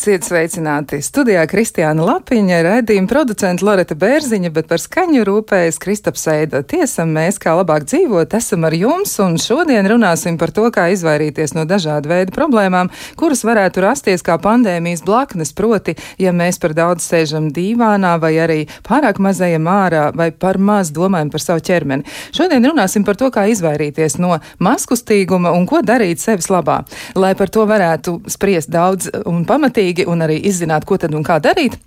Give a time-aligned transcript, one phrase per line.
[0.00, 1.02] Esiet sveicināti!
[1.04, 6.62] Studijā Kristiāna Lapiņa, raidījuma producenta Loreta Bērziņa, bet par skaņu rūpējas Kristaps Eida.
[6.64, 11.52] Tiesam mēs, kā labāk dzīvot, esam ar jums, un šodien runāsim par to, kā izvairīties
[11.52, 12.88] no dažādu veidu problēmām,
[13.20, 18.58] kuras varētu rasties kā pandēmijas blaknes, proti, ja mēs par daudz sēžam dīvānā, vai arī
[18.88, 22.08] pārāk mazajam ārā, vai par maz domājam par savu ķermeni.
[22.32, 26.80] Šodien runāsim par to, kā izvairīties no maskustīguma un ko darīt sevis labā.
[27.20, 31.24] Lai par to varētu spriest daudz un pamatīgi, pamatīgi un arī izzināt, ko tad un
[31.24, 31.78] kā darīt.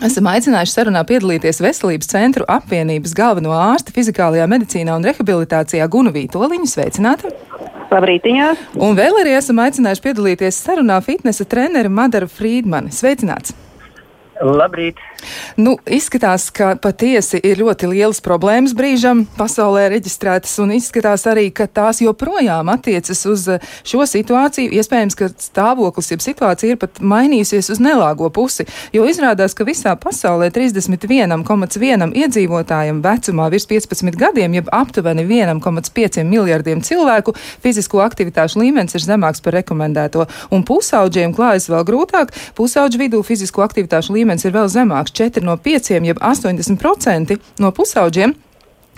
[0.00, 6.66] Esam aicinājuši sarunā piedalīties Veselības centru apvienības galveno ārsti fizikālajā medicīnā un rehabilitācijā Gunu Vītoliņu.
[6.70, 7.28] Sveicināti!
[7.90, 8.24] Labrīt!
[8.78, 12.94] Un vēl arī esam aicinājuši piedalīties sarunā fitnesa treneri Madara Frīdmani.
[12.94, 13.52] Sveicināts!
[14.40, 14.96] Labrīt!
[15.60, 21.66] Nu, izskatās, ka patiesi ir ļoti lielas problēmas brīžam pasaulē reģistrētas, un izskatās arī, ka
[21.66, 24.72] tās joprojām attiecas uz eh, šo situāciju.
[24.80, 29.94] Iespējams, ka stāvoklis, jeb situācija ir pat mainījusies uz nelāgo pusi, jo izrādās, ka visā
[30.00, 37.34] pasaulē 31,1 iedzīvotājiem vecumā virs 15 gadiem, jeb aptuveni 1,5 miljardiem cilvēku,
[37.64, 42.34] fizisko aktivitāšu līmenis ir zemāks par rekomendēto, un pusauģiem klājas vēl grūtāk.
[42.58, 48.34] Pusauģu vidū fizisko aktivitāšu līmenis ir vēl zemāks- 4 no 5, jeb 80% no pusauģiem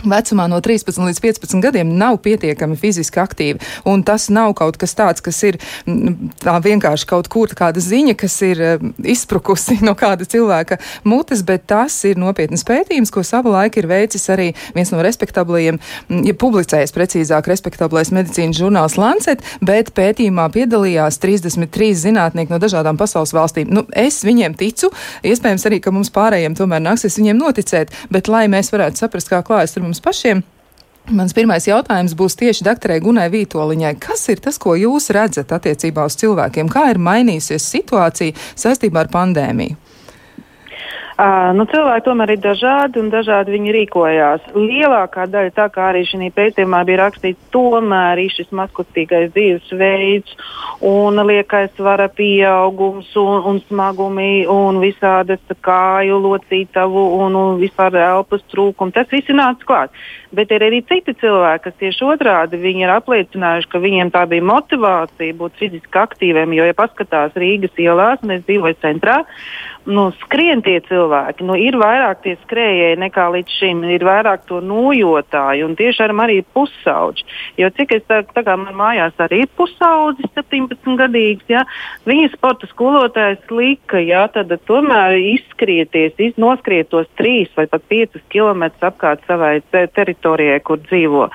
[0.05, 3.61] vecumā no 13 līdz 15 gadiem nav pietiekami fiziski aktīvi.
[3.89, 5.58] Un tas nav kaut kas tāds, kas ir
[6.42, 8.62] tā vienkārši kaut kur kāda ziņa, kas ir
[8.98, 14.28] izsprukusi no kāda cilvēka mutes, bet tas ir nopietnas pētījums, ko savu laiku ir veicis
[14.33, 15.80] arī viens no respektablajiem,
[16.27, 23.35] ja publicējis precīzāk respektablais medicīnas žurnāls Lancet, bet pētījumā piedalījās 33 zinātnieki no dažādām pasaules
[23.35, 23.70] valstīm.
[23.73, 24.92] Nu, es viņiem ticu,
[25.27, 29.42] iespējams arī, ka mums pārējiem tomēr nāksies viņiem noticēt, bet lai mēs varētu saprast, kā
[29.46, 30.41] klājas ar mums pašiem.
[31.11, 33.97] Mans pirmais jautājums būs tieši doktorai Gunai Vītoliņai.
[34.01, 36.70] Kas ir tas, ko jūs redzat attiecībā uz cilvēkiem?
[36.70, 39.75] Kā ir mainījusies situācija saistībā ar pandēmiju?
[41.12, 44.46] Uh, nu, cilvēki tomēr ir dažādi un dažādi viņi rīkojās.
[44.56, 50.33] Lielākā daļa, tā kā arī šī pētījumā bija rakstīts, tomēr ir šis mazkustīgais dzīvesveids
[50.89, 58.42] un liekais svara pieaugums un, un smagumi un visādas kāju locītavu un, un vispār elpas
[58.48, 58.96] trūkumu.
[58.96, 59.92] Tas viss ir nācis klāt.
[60.33, 64.48] Bet ir arī citi cilvēki, kas tieši otrādi viņi ir apliecinājuši, ka viņiem tā bija
[64.48, 66.56] motivācija būt fiziski aktīviem.
[66.56, 69.18] Jo, ja paskatās Rīgas ielās, mēs dzīvojam centrā,
[69.87, 71.45] nu, skrien tie cilvēki.
[71.47, 76.15] Nu, ir vairāk tie skrējēji nekā līdz šim, ir vairāk to nojotāju un tieši ar
[76.25, 77.27] arī pusauģi.
[77.59, 81.65] Jo cik es tā, tā kā man mājās arī ir pusaudzis, 17 gadīgs, ja,
[82.07, 88.23] viņa sporta skolotājs lika, ja, tad tomēr izskrieties, iz, noskriet tos 3 vai pat 5
[88.33, 91.29] km apkārt savai teritorijai, kur dzīvo.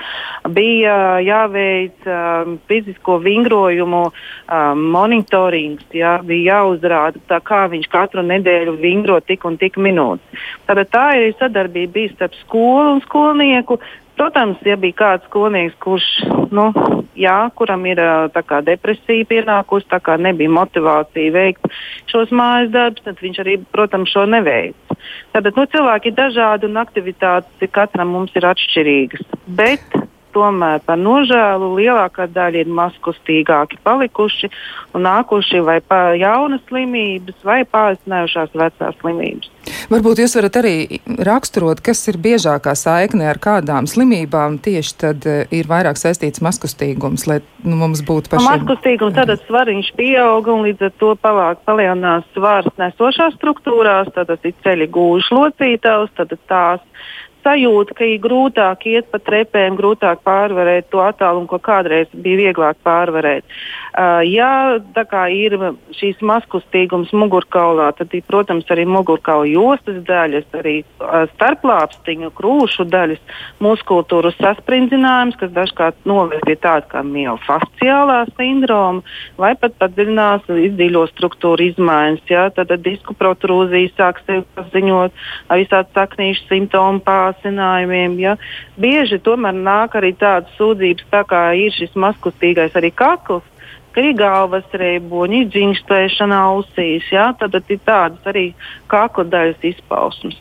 [0.55, 8.36] Bija jāveic um, fizisko vingrojumu um, monitorings, ja, bija jāuzrāda tā, kā viņš katru nedēļu
[8.37, 10.47] nedēļu vingro tik un tik minūtes.
[10.69, 13.81] Tātad tā ir sadarbība bijis starp skolu un skolnieku.
[14.17, 16.05] Protams, ja bija kāds skolnieks, kurš,
[16.49, 16.71] nu,
[17.13, 18.01] jā, kuram ir
[18.33, 21.69] kā, depresija pienākusi, tā kā nebija motivācija veikt
[22.09, 24.97] šos mājas darbus, tad viņš arī, protams, šo neveic.
[25.35, 29.21] Tātad nu, cilvēki ir dažādi un aktivitātes katram mums ir atšķirīgas.
[29.45, 29.85] Bet
[30.37, 34.49] tomēr par nožēlu lielākā daļa ir mazkustīgāki palikuši
[34.97, 35.79] un nākuši vai
[36.19, 39.51] jaunas slimības vai pārsnējušās vecās slimības.
[39.91, 40.75] Varbūt jūs varat arī
[41.27, 47.27] raksturot, kas ir biežākā saikne ar kādām slimībām tieši tad eh, ir vairāk saistīts maskustīgums,
[47.27, 48.47] lai nu, mums būtu pašiem.
[48.53, 54.55] Maskustīgums, tad svariņš pieaug un līdz ar to palāk palielinās svars nesošās struktūrās, tad ir
[54.63, 56.83] ceļi gūžu locītājs, tad tās
[57.47, 62.79] sajūta, ka ir grūtāk iet pa trepēm, grūtāk pārvarēt to attālumu, ko kādreiz bija vieglāk
[62.85, 63.47] pārvarēt.
[64.27, 64.77] Ja
[65.33, 65.55] ir
[65.97, 70.75] šīs maskustīgums mugurkaulā, tad, protams, arī mugurkaula jostas daļas, arī
[71.33, 73.23] starplāpstiņu, krūšu daļas,
[73.63, 79.01] muskultūru saspringzinājums, kas dažkārt noved pie tāda kā miofasciālā sindroma,
[79.39, 82.29] vai pat padziļinās izdziļo struktūru izmaiņas.
[82.29, 82.47] Ja?
[82.53, 85.25] Tad disku protrūzija sāk sevi paziņot,
[85.57, 88.17] visādi saknīšu simptomu pās sācinājumiem.
[88.19, 88.35] Ja.
[88.77, 93.43] Bieži tomēr nāk arī tādas sūdzības, tā kā ir šis maskustīgais arī kakls,
[94.17, 98.51] galvas reiboņi, ir dzingštēšana ausīs, ja, tad ir tādas arī
[98.91, 100.37] kakla daļas izpausmes.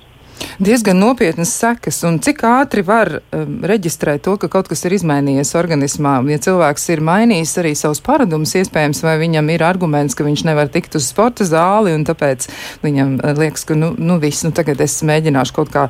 [0.56, 5.50] Diezgan nopietnas sekas, un cik ātri var um, reģistrēt to, ka kaut kas ir izmainījies
[5.58, 6.14] organismā.
[6.32, 10.70] Ja cilvēks ir mainījis arī savus paradumus, iespējams, vai viņam ir arguments, ka viņš nevar
[10.72, 12.46] tikt uz sporta zāli, un tāpēc
[12.86, 15.82] viņam uh, liekas, ka nu, nu viss, nu tagad es mēģināšu kaut kā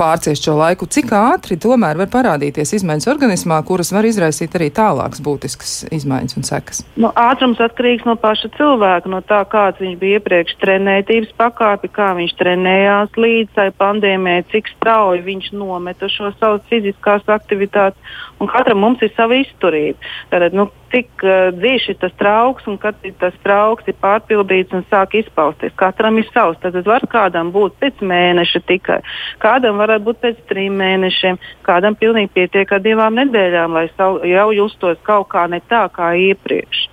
[0.00, 0.90] pārciest šo laiku.
[0.90, 6.48] Cik ātri tomēr var parādīties izmaiņas organismā, kuras var izraisīt arī tālākas būtiskas izmaiņas un
[6.50, 6.82] sekas?
[6.98, 12.10] Nu, ātrums atkarīgs no paša cilvēka, no tā, kāds viņš bija iepriekš trenētības pakāpi, kā
[12.18, 14.07] viņš trenējās līdz tai pandēmijai,
[14.52, 19.98] cik strauji viņš nometa šo savas fiziskās aktivitātes, un katram mums ir sava izturība.
[20.32, 24.84] Tātad, nu, cik uh, dziļš ir tas trauks, un kad tas trauks ir pārpildīts un
[24.88, 25.74] sāk izpausties.
[25.76, 26.60] Katram ir savs.
[26.62, 29.00] Tad var kādam būt pēc mēneša tikai,
[29.42, 33.88] kādam varētu būt pēc trim mēnešiem, kādam pilnīgi pietiek ar divām nedēļām, lai
[34.32, 36.88] jau justos kaut kā ne tā kā iepriekš.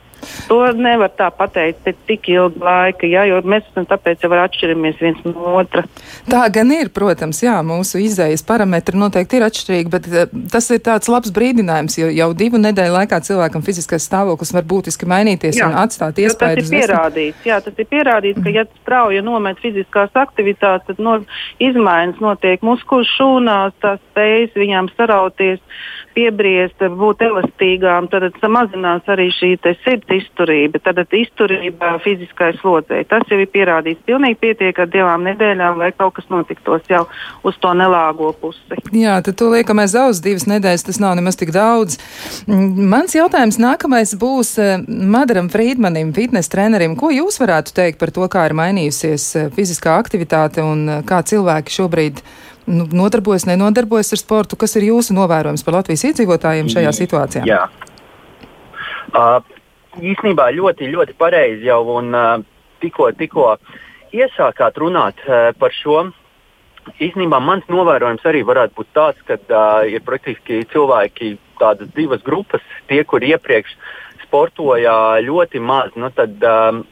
[0.50, 5.02] To nevar tā pateikt pēc tik ilga laika, jā, jo mēs esam tāpēc jau atšķiramies
[5.02, 5.86] viens no otra.
[6.30, 10.82] Tā gan ir, protams, jā, mūsu izējas parametri noteikti ir atšķirīgi, bet uh, tas ir
[10.86, 15.70] tāds labs brīdinājums, jo jau divu nedēļu laikā cilvēkam fiziskais stāvoklis var būtiski mainīties jā,
[15.70, 16.62] un atstāt iespēju.
[16.62, 21.18] Tas ir pierādīts, jā, tas ir pierādīts, ka, ja strauji nomet fiziskās aktivitātes, tad no,
[21.64, 25.62] izmaiņas notiek muskuļu šūnās, tās spējas viņām sarauties,
[26.16, 33.04] piebriest, būt elastīgām, tad samazinās arī šī sirds izturība, tad izturība fiziskai slodzei.
[33.10, 34.04] Tas jau ir pierādīts.
[34.08, 37.06] Pilnīgi pietiek ar divām nedēļām, lai kaut kas notiktos jau
[37.46, 38.62] uz to nelāgo pusi.
[38.96, 42.00] Jā, tad to liekam aiz auss divas nedēļas, tas nav nemaz tik daudz.
[42.48, 46.98] Mm, mans jautājums nākamais būs eh, Madaram Frīdmanim, fitnes trenerim.
[47.00, 51.22] Ko jūs varētu teikt par to, kā ir mainījusies eh, fiziskā aktivitāte un eh, kā
[51.26, 52.22] cilvēki šobrīd
[52.66, 54.60] nu, nodarbojas, nenodarbojas ar sportu.
[54.60, 57.46] Kas ir jūsu novērojums par Latvijas iedzīvotājiem šajā situācijā?
[57.50, 57.66] Jā.
[59.16, 59.40] Uh,
[60.02, 62.14] īsnībā ļoti, ļoti pareizi jau un
[62.84, 63.56] tikko, tikko
[64.16, 65.22] iesākāt runāt
[65.60, 66.06] par šo.
[67.02, 72.62] Īsnībā mans novērojums arī varētu būt tāds, ka uh, ir praktiski cilvēki tādas divas grupas.
[72.90, 73.74] Tie, kur iepriekš
[74.26, 76.84] sportoja ļoti maz, nu tad um,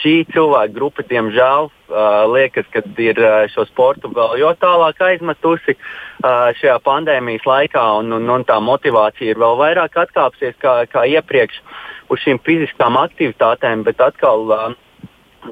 [0.00, 5.76] šī cilvēka grupa, diemžēl, uh, liekas, ka ir uh, šo sportu vēl jo tālāk aizmetusi
[5.76, 11.06] uh, šajā pandēmijas laikā, un, un, un tā motivācija ir vēl vairāk atkāpsies kā, kā
[11.16, 11.60] iepriekš
[12.12, 14.66] uz šīm fiziskām aktivitātēm, bet atkal uh,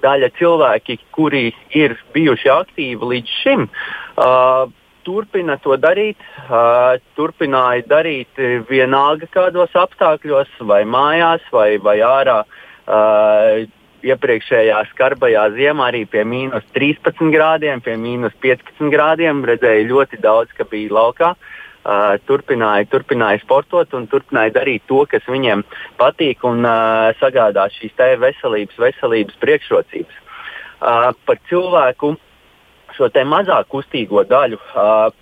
[0.03, 4.67] daļa cilvēki, kuri ir bijuši aktīvi līdz šim, uh,
[5.05, 12.43] turpina to darīt, uh, turpināja darīt vienalga kādos apstākļos, vai mājās, vai, vai ārā.
[12.85, 13.65] Uh,
[14.05, 20.53] iepriekšējā skarbajā ziemā arī pie mīnus 13 grādiem, pie mīnus 15 grādiem redzēju ļoti daudz,
[20.57, 21.35] ka bija laukā.
[21.85, 25.67] Uh, turpināja, turpināja sportot un turpināja darīt to, kas viņiem
[26.01, 27.93] patīk un uh, sagādā šīs
[28.23, 30.23] veselības, veselības priekšrocības.
[30.81, 32.15] Uh, par cilvēku
[32.97, 35.13] šo mazāk kustīgo daļu, uh,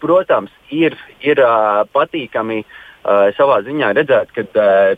[0.00, 4.96] protams, ir, ir uh, patīkami uh, savā ziņā redzēt, ka uh,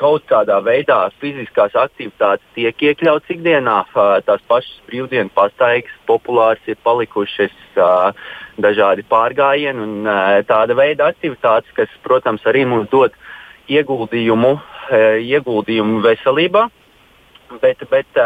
[0.00, 3.78] kaut kādā veidā fiziskās aktivitātes tiek iekļautas ikdienā.
[4.26, 7.54] Tās pašas brīvdienu pastaigas populāras ir palikušas
[8.62, 10.12] dažādi pārgājieni un
[10.48, 13.16] tāda veida aktivitātes, kas, protams, arī mums dod
[13.72, 14.54] ieguldījumu,
[15.22, 16.66] ieguldījumu veselībā.
[17.62, 18.22] Bet, bet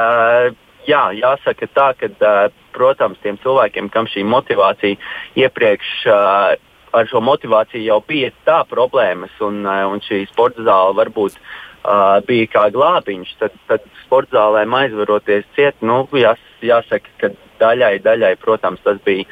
[0.86, 2.30] jā, jāsaka tā, ka,
[2.76, 4.98] protams, tiem cilvēkiem, kam šī motivācija
[5.38, 5.92] iepriekš
[6.96, 11.37] ar šo motivāciju jau bija tā problēmas, un, un šī sporta zāle varbūt
[11.87, 17.97] uh, bija kā glābiņš, tad, tad sporta zālēm aizvaroties ciet, nu, jās, jāsaka, ka daļai,
[18.04, 19.26] daļai, protams, tas bija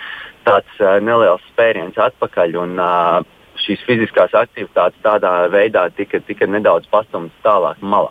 [0.47, 2.61] tāds uh, neliels spēriens atpakaļ.
[2.65, 3.23] Un, uh,
[3.65, 8.11] Šīs fiziskās aktivitātes tādā veidā tika, tika nedaudz pastumtas tālāk malā.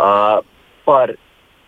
[0.00, 0.40] Uh,
[0.88, 1.12] par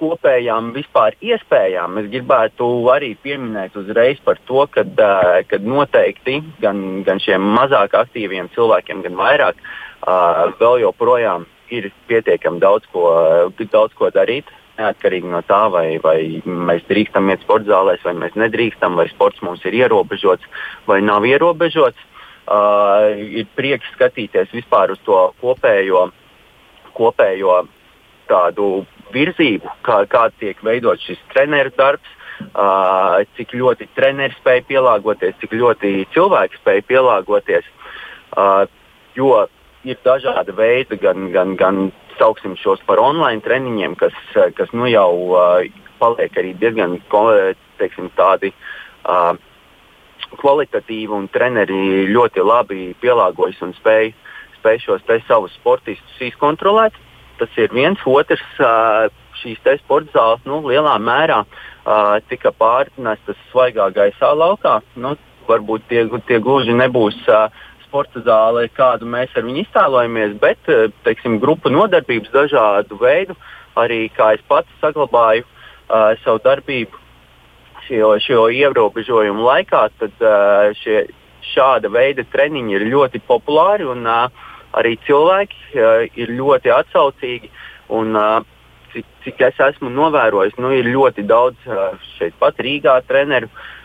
[0.02, 7.22] kopējām vispār iespējām es gribētu arī pieminēt uzreiz par to, ka uh, noteikti gan, gan
[7.22, 13.06] šiem mazāk aktīviem cilvēkiem, gan vairāk uh, vēl joprojām ir pietiekami daudz ko,
[13.62, 14.50] daudz ko darīt.
[14.78, 19.42] Neatkarīgi no tā, vai, vai mēs drīkstam iet sporta zālēs, vai mēs nedrīkstam, vai sports
[19.44, 20.48] mums ir ierobežots
[20.88, 22.08] vai nav ierobežots.
[22.42, 26.08] Uh, ir prieks skatīties vispār uz to kopējo,
[26.96, 27.60] kopējo
[28.26, 28.66] tādu
[29.14, 32.14] virzību, kā, kā tiek veidots šis treneru darbs,
[32.52, 37.68] uh, cik ļoti treneris spēja pielāgoties, cik ļoti cilvēks spēja pielāgoties.
[38.32, 38.64] Uh,
[39.18, 39.44] jo
[39.84, 41.84] ir dažādi veidi, gan, gan, gan
[42.18, 44.16] sauksim šos par online treniņiem, kas,
[44.56, 45.64] kas nu jau uh,
[46.02, 46.98] paliek arī diezgan
[47.78, 48.52] teiksim, tādi.
[49.02, 49.34] Uh,
[50.40, 54.12] kvalitatīvi un treneri ļoti labi pielāgojas un spēj,
[54.60, 56.96] spēj šos savus sportistus izkontrolēt.
[57.42, 57.98] Tas ir viens.
[58.06, 58.42] Otrs,
[59.42, 61.40] šīs sporta zāles nu, lielā mērā
[62.30, 64.76] tika pārnestas svaigā gaisā laukā.
[64.94, 65.16] Nu,
[65.48, 67.18] varbūt tie, tie gluži nebūs
[67.82, 70.70] sporta zāle, kādu mēs ar viņu iztēlojamies, bet
[71.02, 73.34] teiksim, grupu nodarbības dažādu veidu,
[73.74, 77.02] arī kā es pats saglabāju uh, savu darbību
[77.88, 81.04] šo, šo ierobežojumu laikā, tad uh, šie,
[81.52, 85.84] šāda veida treniņi ir ļoti populāri un uh, arī cilvēki
[86.22, 87.50] ir ļoti atsaucīgi.
[87.92, 88.16] Un,
[88.92, 91.70] cik, cik es esmu novērojis, nu, ir ļoti daudz
[92.16, 93.81] šeit pat Rīgā treneru, uh,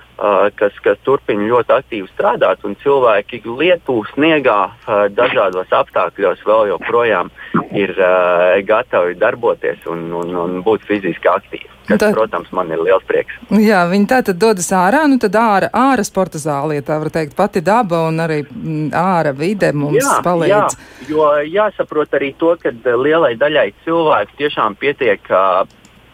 [0.57, 4.59] kas, kas turpina ļoti aktīvi strādāt, un cilvēki lietu, sniegā,
[5.13, 7.29] dažādos apstākļos vēl joprojām
[7.77, 11.69] ir uh, gatavi darboties un, un, un būt fiziski aktīvi.
[11.87, 13.37] Kas, tā, protams, man ir liels prieks.
[13.63, 17.37] Jā, viņi tā tad dodas ārā, nu tad ārā, ārā sporta zālē, tā var teikt,
[17.37, 20.51] pati daba un arī mm, ārā vide mums jā, palīdz.
[20.51, 25.31] Jā, jo jāsaprot arī to, ka lielai daļai cilvēku tiešām pietiek,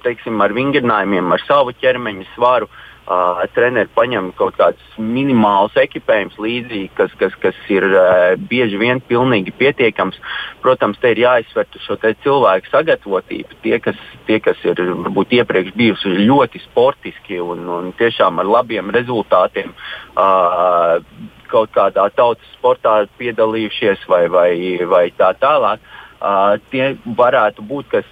[0.05, 2.69] teiksim, ar vingrinājumiem, ar savu ķermeņa svaru.
[2.69, 8.79] Uh, Uh, treneri paņem kaut kādus minimālus ekipējumus līdzi, kas, kas, kas ir uh, bieži
[8.79, 10.15] vien pilnīgi pietiekams.
[10.63, 13.59] Protams, te ir jāizsver šo cilvēku sagatavotību.
[13.65, 18.93] Tie, kas, tie, kas ir varbūt iepriekš bijuši ļoti sportiski un, un tiešām ar labiem
[18.95, 19.75] rezultātiem.
[20.15, 21.03] Uh,
[21.51, 24.53] kaut kādā tautas sportā piedalījušies vai, vai,
[24.87, 25.83] vai tā tālāk.
[25.83, 28.05] Uh, Uh, tie varētu būt, kas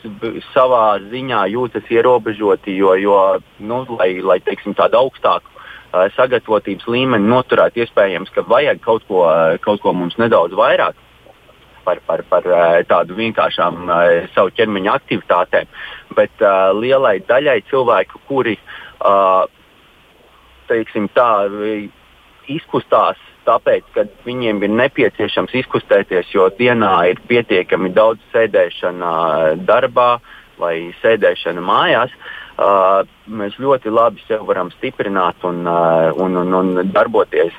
[0.52, 3.20] savā ziņā jūtas ierobežoti, jo, jo
[3.64, 9.24] nu, lai, lai teiksim, tādu augstāku uh, sagatavotības līmeni noturētu, iespējams, ka vajag kaut ko,
[9.64, 11.00] kaut ko mums nedaudz vairāk
[11.88, 12.52] par, par, par
[12.92, 13.88] tādu vienkāršām
[14.36, 15.72] savu ķermeņa aktivitātēm.
[16.20, 19.48] Bet uh, lielai daļai cilvēku, kuri uh,
[20.68, 21.48] teiksim, tā,
[22.52, 29.12] izkustās tāpēc, ka viņiem ir nepieciešams izkustēties, jo dienā ir pietiekami daudz sēdēšana
[29.68, 30.14] darbā
[30.62, 32.14] vai sēdēšana mājās.
[32.62, 37.56] Uh, mēs ļoti labi sevi varam stiprināt un, uh, un, un, un darboties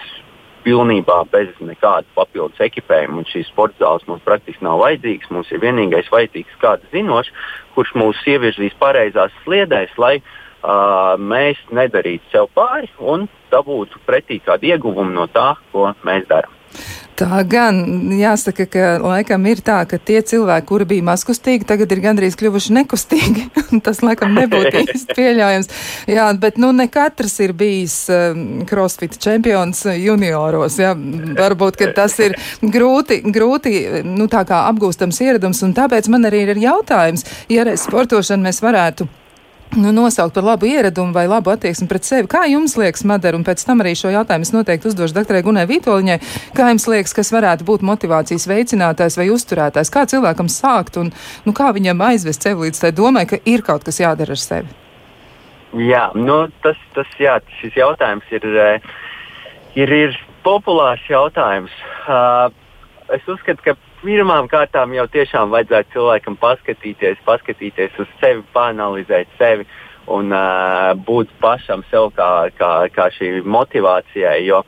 [0.62, 3.24] pilnībā bez nekāda papildus ekipējuma.
[3.26, 5.32] Šīs sporta zāles mums praktiski nav vajadzīgas.
[5.34, 7.32] Mums ir vienīgais vajadzīgs kāds zinošs,
[7.74, 10.30] kurš mūs ievirzīs pareizās sliedēs, lai uh,
[10.62, 16.58] uh, mēs nedarītu sev pāri un dabūtu pretī kādu ieguvumu no tā, ko mēs darām.
[17.12, 17.76] Tā gan
[18.16, 22.72] jāsaka, ka laikam ir tā, ka tie cilvēki, kuri bija mazkustīgi, tagad ir gandrīz kļuvuši
[22.78, 23.44] nekustīgi.
[23.84, 25.70] Tas laikam nebūtu īsti pieļaujams.
[26.10, 30.80] Jā, bet nu ne katrs ir bijis um, crossfit čempions junioros.
[30.80, 30.96] Jā.
[30.96, 36.46] Varbūt, ka tas ir grūti, grūti nu, tā kā apgūstams ieradums, un tāpēc man arī
[36.48, 39.06] ir jautājums, ja reiz sportošanu mēs varētu
[39.76, 42.28] nu, nosaukt par labu ieradumu vai labu attieksmi pret sevi.
[42.30, 45.64] Kā jums liekas, Madara, un pēc tam arī šo jautājumu es noteikti uzdošu doktorai Gunai
[45.70, 46.18] Vitoļņai,
[46.56, 51.12] kā jums liekas, kas varētu būt motivācijas veicinātājs vai uzturētājs, kā cilvēkam sākt un
[51.46, 54.80] nu, kā viņam aizvest sevi līdz tai domai, ka ir kaut kas jādara ar sevi?
[55.72, 58.90] Jā, nu, tas, tas jā, šis jautājums ir, eh,
[59.80, 61.72] ir, ir populārs jautājums.
[62.02, 62.50] Uh,
[63.14, 69.66] es uzskatu, ka pirmām kārtām jau tiešām vajadzētu cilvēkam paskatīties, paskatīties uz sevi, panalizēt sevi
[70.10, 74.40] un uh, būt pašam sev kā, kā, kā šī motivācijai.
[74.46, 74.62] Jo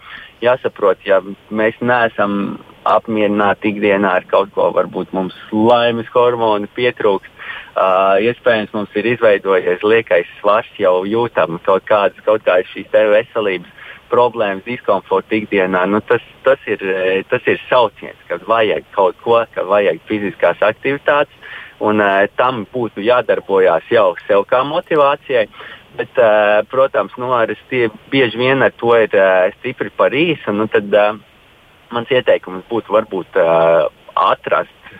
[0.44, 7.32] jāsaprot, ja mēs neesam apmierināti ikdienā ar kaut ko, varbūt mums laimes hormoni pietrūkst.
[7.74, 13.72] Uh, iespējams, mums ir izveidojies liekais svars, jau jūtam kaut kādas, kaut kādas šīs veselības
[14.10, 19.40] problēmas, diskomforta ikdienā, nu, tas, tas, ir, eh, tas ir sauciens, ka vajag kaut ko,
[19.54, 21.34] ka vajag fiziskās aktivitātes,
[21.84, 25.48] un uh, tam būtu jādarbojās jau sev kā motivācijai.
[25.98, 27.28] Bet, uh, protams, nu,
[27.68, 30.54] tie, bieži vien ar to ir uh, stipri par īsu.
[30.54, 31.18] Nu, tad uh,
[31.90, 34.94] mans ieteikums būtu varbūt uh, atrast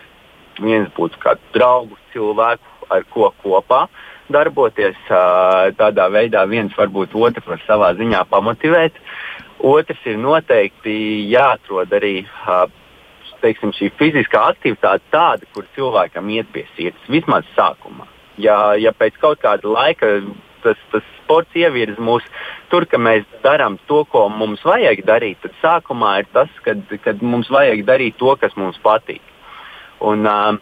[0.59, 4.97] viens būtu kādu draugu cilvēku, ar ko kopā uh, darboties.
[5.79, 8.97] Tādā veidā viens varbūt otru var savā ziņā pamotivēt.
[9.65, 10.95] Otrs ir noteikti
[11.31, 12.17] jāatrod arī
[13.43, 18.07] teiksim, šī fiziskā aktivitāte tāda, kur cilvēkam iet pie sirds, vismaz sākumā.
[18.41, 20.17] Ja, ja pēc kaut kāda laika
[20.65, 22.25] tas, tas sports ievirza mūs
[22.71, 27.21] tur, ka mēs darām to, ko mums vajag darīt, tad sākumā ir tas, kad, kad
[27.23, 29.21] mums vajag darīt to, kas mums patīk.
[30.03, 30.57] Un, uh,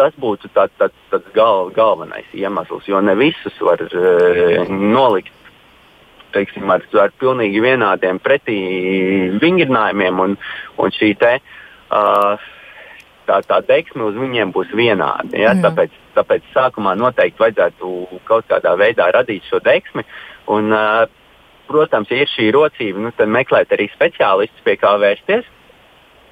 [0.00, 5.36] tas būtu tāds, tāds, tāds gal, galvenais iemesls, jo ne visus var uh, nolikt
[6.34, 8.56] teiksim, ar, ar pilnīgi vienādiem pretī
[9.42, 10.36] vingrinājumiem, un,
[10.80, 11.32] un šī te,
[11.90, 12.48] uh,
[13.26, 15.34] tā, tā deksme uz viņiem būs vienāda.
[15.34, 15.56] Ja?
[15.56, 15.64] Mm.
[15.66, 20.06] Tāpēc, tāpēc sākumā noteikti vajadzētu kaut kādā veidā radīt šo deksmi.
[20.54, 21.04] Un, uh,
[21.70, 25.46] protams, ja ir šī rocība, nu, tad meklēt arī speciālistus, pie kā vērsties,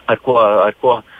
[0.08, 1.17] ar ko, ar ko uh,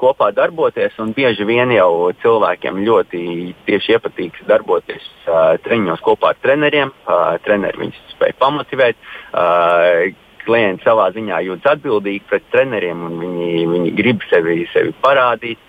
[0.00, 0.96] kopā darboties.
[1.16, 3.22] Bieži vien jau cilvēkiem ļoti
[3.66, 6.92] tieši iepatīk darboties uh, treniņos kopā ar treneriem.
[7.06, 9.00] Uh, treneri viņus spēj pamotivēt.
[10.42, 15.60] Klienti savā ziņā jūtas atbildīgi pret treneriem un viņi, viņi grib sevi, sevi parādīt.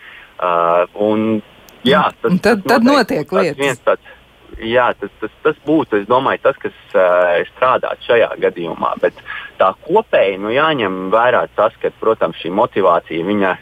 [0.41, 1.38] Uh, un,
[1.86, 3.83] jā, tas, un tad, tas notiek, tad notiek lietas.
[3.86, 4.12] Tāds,
[4.62, 8.93] jā, tas, tas, tas būtu domāju, tas, kas uh, strādātu šajā gadījumā.
[9.01, 9.17] Bet
[9.60, 13.53] tā kopēji nu, jāņem vērā tas, ka, protams, šī motivācija, viņa,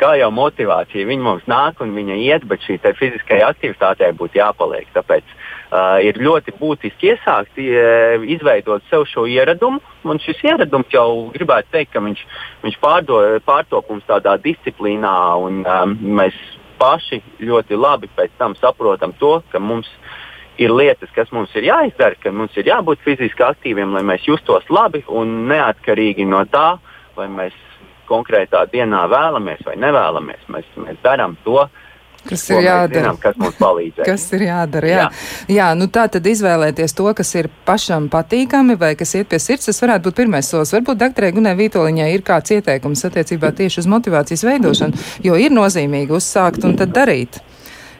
[0.00, 4.88] kā jau motivācija, viņa mums nāk un viņa iet, bet šī fiziskajai aktivitātei būtu jāpaliek.
[4.94, 9.82] Tāpēc uh, ir ļoti būtiski iesākt, uh, izveidot sev šo ieradumu.
[10.08, 12.24] Un šis ieradums jau gribētu teikt, ka viņš,
[12.64, 16.36] viņš pārdo, pārtop mums tādā disciplīnā, un um, mēs
[16.78, 20.16] paši ļoti labi pēc tam saprotam to, ka mums ir
[20.58, 24.66] ir lietas, kas mums ir jāizdara, ka mums ir jābūt fiziski aktīviem, lai mēs justos
[24.70, 26.76] labi un neatkarīgi no tā,
[27.16, 27.56] vai mēs
[28.08, 30.48] konkrētā dienā vēlamies vai nevēlamies.
[30.52, 31.68] Mēs, mēs darām to.
[32.28, 32.98] Kas ir jādara?
[32.98, 34.04] Zinām, kas mums palīdzēs.
[34.08, 34.88] kas ir jādara?
[34.90, 35.04] Jā.
[35.04, 35.54] jā.
[35.54, 39.68] jā, nu tā tad izvēlēties to, kas ir pašam patīkami vai kas iet pie sirds,
[39.70, 40.74] tas varētu būt pirmais solis.
[40.74, 46.18] Varbūt doktorai Gunē Vītoliņai ir kāds ieteikums attiecībā tieši uz motivācijas veidošanu, jo ir nozīmīgi
[46.18, 47.40] uzsākt un tad darīt.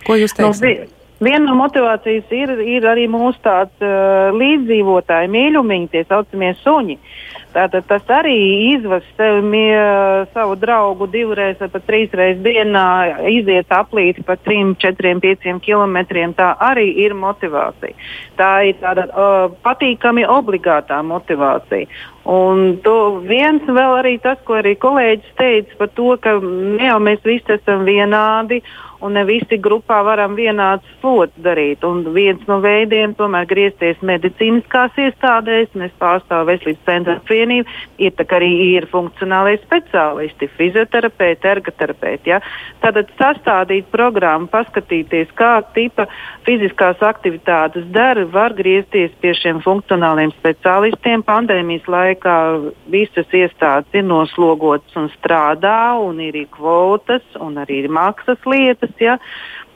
[0.05, 0.89] Ko jūs nu, teiksiet?
[0.91, 6.95] No, Viena no motivācijas ir, ir arī mūsu tāds uh, līdzdzīvotāji, mīļumiņi, tie saucamie suņi.
[7.49, 8.37] Tātad tas arī
[8.77, 9.75] izvas sev, mie,
[10.35, 12.85] savu draugu divreiz vai pat trīsreiz dienā,
[13.33, 16.37] iziet aplīti pa 3, 4, 5 kilometriem.
[16.39, 17.97] Tā arī ir motivācija.
[18.39, 21.89] Tā ir tāda uh, patīkami obligātā motivācija.
[22.29, 26.99] Un to viens vēl arī tas, ko arī kolēģis teica par to, ka ne jau
[27.01, 28.61] mēs visi esam vienādi
[29.01, 31.85] un ne visi grupā varam vienāds slots darīt.
[31.87, 38.15] Un viens no veidiem tomēr griezties medicīniskās iestādēs, un es pārstāvu veselības centra apvienību, ir
[38.19, 42.35] tā, arī ir funkcionālai speciālisti, fizioterapeiti, ergoterapeiti.
[42.35, 42.41] Ja?
[42.83, 46.09] Tātad sastādīt programmu, paskatīties, kā tipa
[46.47, 52.37] fiziskās aktivitātes dara, var griezties pie šiem funkcionāliem speciālistiem pandēmijas laikā
[52.91, 58.88] visas iestādes ir noslogotas un strādā, un ir kvotas, un arī maksas lietas.
[59.03, 59.19] Ja.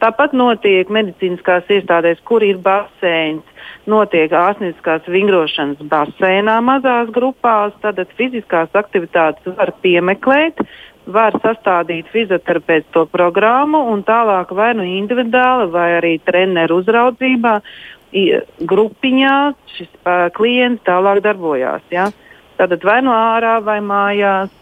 [0.02, 3.46] Tāpat notiek medicīniskās iestādēs, kur ir baseins,
[3.86, 10.58] notiek ārstnieciskās vingrošanas baseinā mazās grupās, tad fiziskās aktivitātes var piemeklēt,
[11.06, 17.56] var sastādīt fizioterapeits to programmu un tālāk vai nu individuāli, vai arī treneru uzraudzībā
[18.12, 19.36] grupiņā
[19.72, 21.82] šis uh, klients tālāk darbojās.
[21.90, 22.10] Ja?
[22.58, 24.52] Tātad vai no ārā, vai mājās.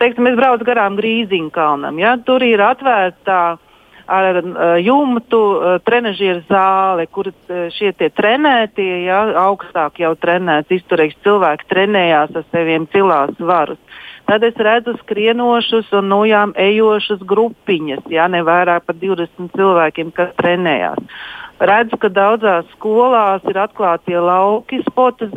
[0.00, 1.98] Teiksim, es braucu garām Grīziņu kalnam.
[1.98, 2.14] Ja?
[2.16, 3.58] Tur ir atvērta
[4.06, 4.40] ar
[4.82, 5.40] jumtu
[5.86, 7.30] trenižera zāle, kur
[7.74, 13.80] šie trenētie, ja, augstāk jau trenēts, izturīgs cilvēki trenējās ar saviem cilās varus.
[14.26, 20.32] Tad es redzu skrienošus un nojām ejošas grupiņas, ja ne vairāk par 20 cilvēkiem, kas
[20.40, 21.02] trenējās
[21.60, 25.28] redzu, ka daudzās skolās ir atklāti lauki, sporta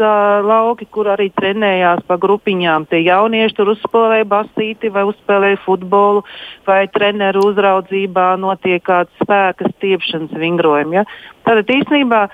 [0.44, 2.88] lauki, kur arī trenējās pa grupiņām.
[2.90, 6.26] Tie jaunieši tur uzspēlēja basīti vai uzspēlēja futbolu,
[6.68, 11.00] vai treneru uzraudzībā notiek kāds spēka stiepšanas vingrojumi.
[11.00, 11.08] Ja?
[11.48, 12.28] Tātad īstenībā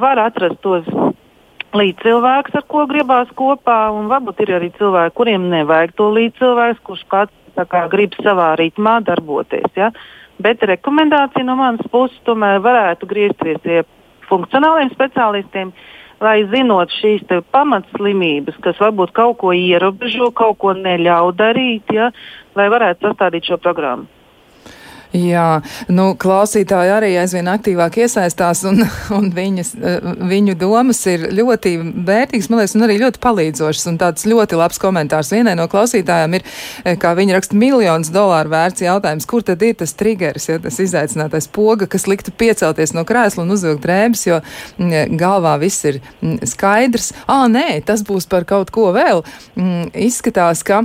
[0.00, 0.86] var atrast tos
[1.80, 7.04] līdzcilvēks, ar ko gribās kopā, un varbūt ir arī cilvēki, kuriem nevajag to līdzcilvēks, kurš
[7.12, 7.34] pats
[7.64, 9.68] kā, grib savā ritmā darboties.
[9.76, 9.90] Ja?
[10.42, 13.84] Bet rekomendācija no manas puses tomēr varētu griezties pie
[14.28, 15.72] funkcionāliem speciālistiem,
[16.20, 22.10] lai zinot šīs pamatslimības, kas varbūt kaut ko ierobežo, kaut ko neļauj darīt, ja,
[22.56, 24.08] lai varētu sastādīt šo programmu.
[25.14, 25.60] Jā,
[25.92, 28.82] nu, klausītāji arī aizvien aktīvāk iesaistās, un,
[29.16, 33.86] un viņas, eh, viņu domas ir ļoti vērtīgas, man liekas, un arī ļoti palīdzošas.
[33.92, 36.46] Un tāds ļoti labs komentārs vienai no klausītājām ir,
[36.84, 40.80] eh, kā viņa raksta, miljonus dolāru vērts jautājums, kur tad ir tas triggers, ja tas
[40.82, 46.00] izaicinātais poga, kas liktu piecelties no krēsla un uzvilkt drēbes, jo mm, galvā viss ir
[46.20, 47.12] mm, skaidrs.
[47.30, 49.22] Ā, nē, tas būs par kaut ko vēl.
[49.56, 50.84] Mm, izskatās, ka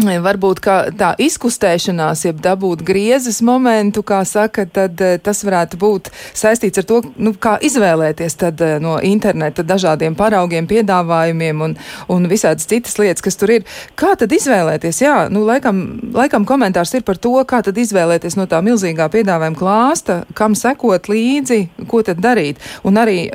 [0.00, 0.62] Varbūt
[0.96, 6.86] tā izkustēšanās, jeb dabūt griezes momentu, kā saka, tad eh, tas varētu būt saistīts ar
[6.88, 11.74] to, nu, kā izvēlēties tad eh, no interneta dažādiem paraugiem, piedāvājumiem un,
[12.08, 13.66] un visādas citas lietas, kas tur ir.
[13.92, 15.02] Kā tad izvēlēties?
[15.04, 15.82] Jā, nu, laikam,
[16.16, 21.12] laikam komentārs ir par to, kā tad izvēlēties no tā milzīgā piedāvājuma klāsta, kam sekot
[21.12, 21.60] līdzi,
[21.92, 22.64] ko tad darīt.
[22.88, 23.26] Un arī,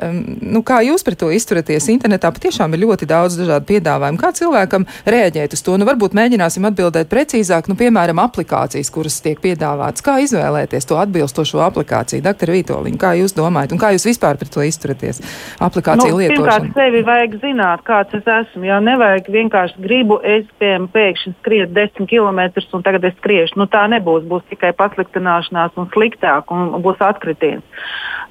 [0.42, 4.18] nu, kā jūs pret to izturaties internetā, patiešām ir ļoti daudz dažādu piedāvājumu.
[4.18, 5.78] Kā cilvēkam reaģēt uz to?
[5.78, 10.02] Nu, varbūt mēģināt mēģināsim atbildēt precīzāk, nu, piemēram, aplikācijas, kuras tiek piedāvātas.
[10.02, 12.22] Kā izvēlēties to atbilstošo aplikāciju?
[12.24, 15.20] Doktor Vītoliņa, kā jūs domājat un kā jūs vispār pret to izturaties?
[15.60, 16.44] Aplikāciju nu, lietošanu.
[16.44, 18.64] Pirmkārt, sevi vajag zināt, kāds es esmu.
[18.68, 22.40] Jā, nevajag vienkārši gribu, es, piemēram, pēkšņi skriet desmit km
[22.78, 23.58] un tagad es skriešu.
[23.60, 27.64] Nu, tā nebūs, būs tikai pasliktināšanās un sliktāk un būs atkritiens.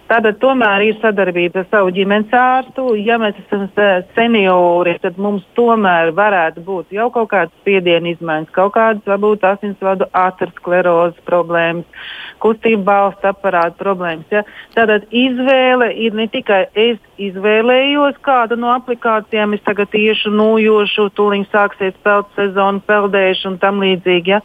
[0.08, 2.94] Tātad tomēr ir sadarbība ar savu ģimenes ārstu.
[2.96, 3.66] Ja mēs esam
[4.16, 10.08] seniori, tad mums tomēr varētu būt jau kaut kādas spiediena izmaiņas, kaut kādas varbūt asinsvadu
[10.16, 12.08] aterosklerozes problēmas,
[12.44, 14.32] kustību balstu aparātu problēmas.
[14.32, 14.46] Ja?
[14.78, 21.50] Tātad izvēle ir ne tikai es izvēlējos kādu no aplikācijām, es tagad iešu, nūjošu, tūlīt
[21.54, 24.36] sāksies peld sezona, peldēšu un tam līdzīgi.
[24.36, 24.42] Ja?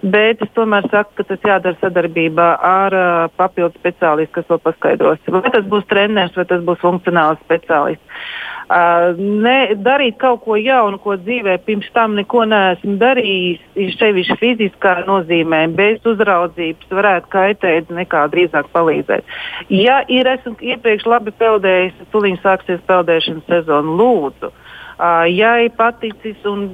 [0.00, 5.20] Bet es tomēr saku, ka tas jādara sadarbībā ar uh, papildu speciālistu, kas to paskaidros.
[5.40, 8.22] Vai tas būs treneris, vai tas būs funkcionāls speciālists.
[8.70, 14.92] Ne, darīt kaut ko jaunu, ko dzīvē pirms tam neko neesmu darījis, ir sevišķi fiziskā
[15.08, 19.26] nozīmē, bez uzraudzības varētu kaitēt, nekā drīzāk palīdzēt.
[19.74, 24.52] Ja ir esmu iepriekš labi peldējis, tūlīt sāksies peldēšanas sezona, lūdzu.
[24.52, 26.68] Uh, jai paticis un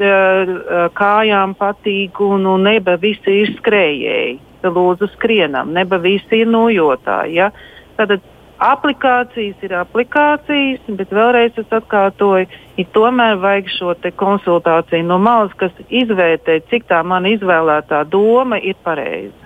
[0.99, 4.41] kājām patīk un, un neba visi ir skrējēji.
[4.67, 7.37] Lūdzu, skrienam, neba visi ir nojotāji.
[7.39, 7.53] Ja?
[7.97, 8.17] Tad
[8.63, 12.47] aplikācijas ir aplikācijas, bet vēlreiz es atkārtoju,
[12.81, 18.77] ir tomēr vajag šo konsultāciju no malas, kas izvērtē, cik tā mana izvēlētā doma ir
[18.85, 19.46] pareiza.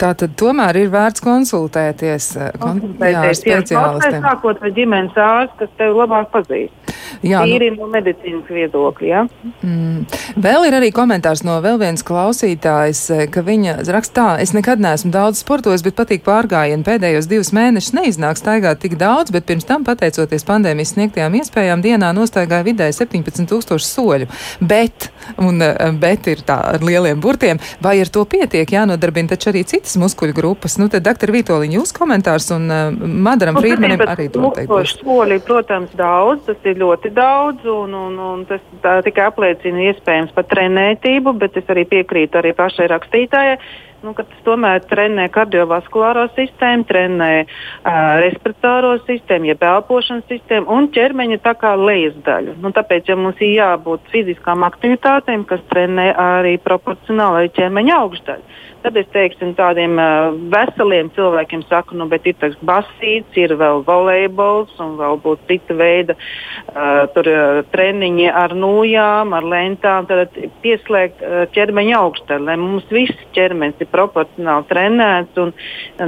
[0.00, 4.26] Tā tad tomēr ir vērts konsultēties, konsultēties jā, ar speciālistiem.
[4.26, 6.94] Sākot ar ģimenes ārstu, kas tevi labāk pazīst.
[7.24, 9.06] Jā, Tīri nu, no medicīnas viedokļa.
[9.06, 9.22] Ja?
[9.64, 10.04] Mm.
[10.42, 14.82] Vēl ir arī komentārs no vēl vienas klausītājas, eh, ka viņa raksta tā, es nekad
[14.82, 16.84] neesmu daudz sportojis, bet patīk pārgājienu.
[16.86, 22.12] Pēdējos divus mēnešus neiznāk staigāt tik daudz, bet pirms tam, pateicoties pandēmijas sniegtajām iespējām, dienā
[22.16, 24.28] nostaigāja vidēji 17 tūkstoši soļu.
[24.60, 29.52] Bet, un eh, bet ir tā ar lieliem burtiem, vai ar to pietiek jānodarbina taču
[29.52, 30.76] arī citas muskuļu grupas?
[30.80, 35.00] Nu, tad, doktor Vitoļiņa, jūs komentārs un uh, Madaram nu, Frīdmanim arī to teikuši.
[35.00, 38.60] Soļi, protams, daudz, tas ir ļoti ļoti daudz, un, un, un tas
[39.04, 43.58] tikai apliecina iespējams pat trenētību, bet es arī piekrītu arī pašai rakstītājai.
[44.06, 51.40] Nu, tas tomēr trenē kardiovaskulāro sistēmu, trenē uh, respiratīvo sistēmu, jeb elpošanas sistēmu un ķermeņa
[51.42, 52.54] tā kā lejas daļu.
[52.62, 58.94] Nu, tāpēc, ja mums ir jābūt fiziskām aktivitātēm, kas trenē arī proporcionāli ķermeņa augšdaļu, Tad
[59.00, 64.76] es teiksim, tādiem uh, veseliem cilvēkiem saku, nu, bet ir tas basīts, ir vēl volejbols
[64.84, 70.06] un vēl būs cita veida uh, tur, uh, treniņi ar nūjām, ar lentām.
[70.06, 75.52] Tad pieslēgt uh, ķermeņa augstā, lai mums viss ķermenis ir proporcionāli trenēts un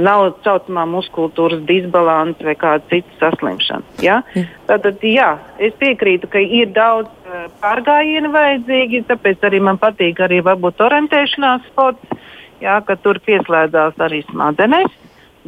[0.05, 3.99] nav saucamā muskultūras disbalanss vai kāda cita saslimšana.
[4.05, 4.21] Ja?
[4.69, 10.43] Tad, jā, es piekrītu, ka ir daudz uh, pārgājienu vajadzīgi, tāpēc arī man patīk arī
[10.45, 12.19] varbūt orientēšanās sports
[12.63, 14.91] jā, ka tur pieslēdzās arī smadzenes,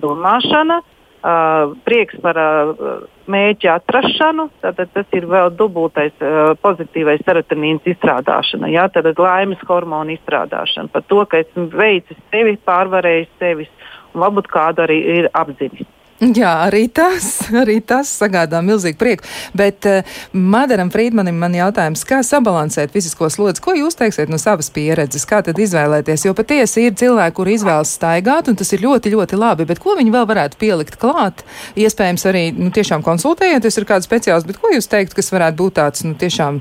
[0.02, 2.92] domāšana, uh, prieks par uh,
[3.30, 10.16] mēķa atrašanu, tad tas ir vēl dubultais uh, pozitīvais serotonīns izstrādāšana, jā, tad laimes hormonu
[10.16, 13.70] izstrādāšana, par to, ka esmu veicis sevi, pārvarējis sevi
[14.14, 15.88] un varbūt kādu arī ir apzinis.
[16.22, 19.26] Jā, arī tas, arī tas sagādā milzīgu prieku.
[19.58, 23.64] Bet uh, Madaram Frīdmanim man jautājums, kā sabalansēt fizisko slodzi?
[23.66, 25.26] Ko jūs teiksiet no savas pieredzes?
[25.26, 26.28] Kā tad izvēlēties?
[26.28, 29.66] Jo patiesi ir cilvēki, kuri izvēlas staigāt, un tas ir ļoti, ļoti labi.
[29.72, 31.42] Bet ko viņi vēl varētu pielikt klāt?
[31.82, 35.78] Iespējams, arī nu, tiešām konsultējoties ar kādu speciālistu, bet ko jūs teikt, kas varētu būt
[35.80, 36.60] tāds nu, tiešām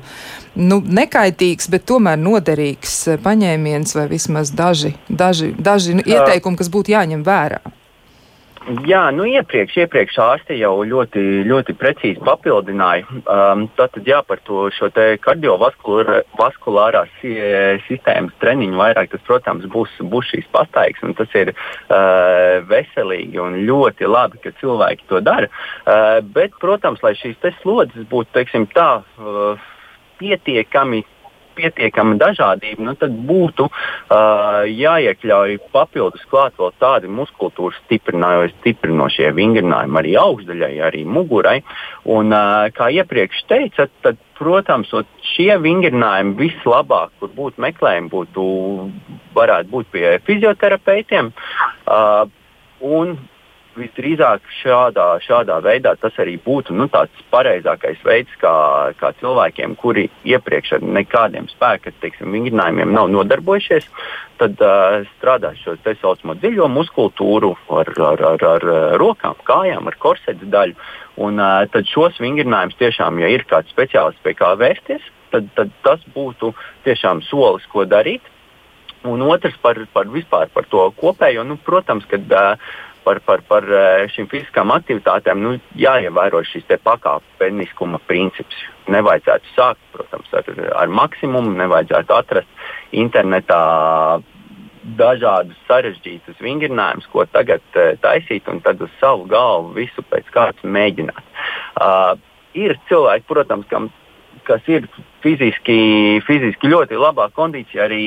[0.57, 6.73] nu, nekaitīgs, bet tomēr noderīgs eh, paņēmiens vai vismaz daži, daži, daži nu, ieteikumi, kas
[6.73, 7.61] būtu jāņem vērā?
[8.85, 13.07] Jā, nu iepriekš, iepriekš ārste jau ļoti, ļoti precīzi papildināja.
[13.25, 14.69] Um, tātad jā, par to
[15.25, 17.15] kardiovaskulārās
[17.87, 24.05] sistēmas treniņu vairāk, tas, protams, būs, būs šīs pastaigas, tas ir uh, veselīgi un ļoti
[24.11, 25.49] labi, ka cilvēki to dara.
[25.49, 29.57] Uh, bet, protams, lai šīs slodzes būtu, teiksim tā, uh,
[30.21, 31.01] pietiekami
[31.59, 40.17] pietiekama dažādība, nu, tad būtu uh, jāiekļauj papildus klāt vēl tādi muskultūras stiprinošie vingrinājumi arī
[40.21, 41.59] augšdaļai, arī mugurai.
[42.11, 44.93] Un, uh, kā iepriekš teica, tad, protams,
[45.35, 48.45] šie vingrinājumi vislabāk, kur būtu meklējumi, būtu,
[49.37, 51.35] varētu būt pie fizioterapeitiem.
[51.85, 52.25] Uh,
[52.81, 53.19] un
[53.81, 58.55] visdrīzāk šādā, šādā veidā tas arī būtu nu, tāds pareizākais veids, kā,
[59.01, 63.89] kā cilvēkiem, kuri iepriekš ar nekādiem spēka teiksim, vingrinājumiem nav nodarbojušies,
[64.41, 68.67] tad uh, strādāt šo tā saucamo dziļo muskultūru ar, ar, ar, ar
[69.01, 70.77] rokām, kājām, ar korsetes daļu.
[71.21, 75.73] Un, uh, tad šos vingrinājumus tiešām, ja ir kāds speciālists pie kā vērsties, tad, tad
[75.85, 76.55] tas būtu
[76.87, 78.25] tiešām solis, ko darīt.
[79.09, 82.73] Un otrs par, par vispār par to kopējo, nu, protams, kad uh,
[83.05, 83.67] par, par, par
[84.13, 88.59] šīm fiziskām aktivitātēm nu, jāievēro šis pakāpeniskuma princips.
[88.91, 90.51] Nevajadzētu sākt, protams, ar,
[90.83, 93.61] ar maksimumu, nevajadzētu atrast internetā
[94.97, 100.65] dažādus sarežģītus vingrinājumus, ko tagad uh, taisīt, un tad uz savu galvu visu pēc kārtas
[100.65, 101.23] mēģināt.
[101.77, 102.17] Uh,
[102.57, 103.91] ir cilvēki, protams, kam,
[104.49, 104.89] kas ir
[105.25, 108.05] fiziski, fiziski ļoti labā kondīcijā, arī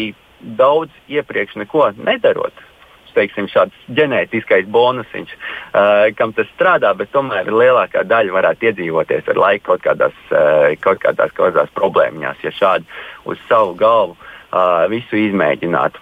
[0.60, 2.66] daudz iepriekš neko nedarot.
[3.14, 9.42] Teiksim, šāds ģenētiskais bonusiņš, uh, kam tas strādā, bet tomēr lielākā daļa varētu iedzīvoties ar
[9.46, 12.90] laiku kaut kādās, uh, kaut kādās, kaut kādās problēmās, ja šādi
[13.30, 16.02] uz savu galvu uh, visu izmēģinātu.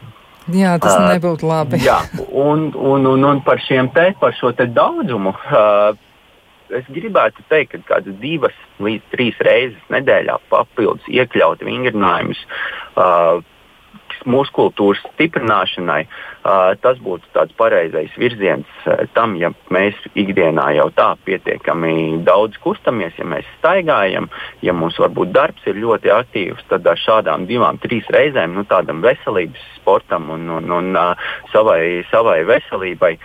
[0.52, 1.82] Jā, tas uh, nebūtu labi.
[1.86, 5.36] jā, un, un, un, un par, te, par šo daudzumu.
[5.52, 5.92] Uh,
[6.72, 12.40] es gribētu teikt, ka kādas divas līdz trīs reizes nedēļā papildus iekļaut vingrinājumus
[12.96, 13.42] uh,
[14.30, 16.02] muskultūras stiprināšanai,
[16.82, 23.28] tas būtu tāds pareizais virziens tam, ja mēs ikdienā jau tā pietiekami daudz kustamies, ja
[23.28, 24.30] mēs staigājam,
[24.66, 29.04] ja mums varbūt darbs ir ļoti aktīvs, tad ar šādām divām, trīs reizēm nu, tādam
[29.06, 31.00] veselības sportam un, un, un
[31.54, 33.16] savai, savai veselībai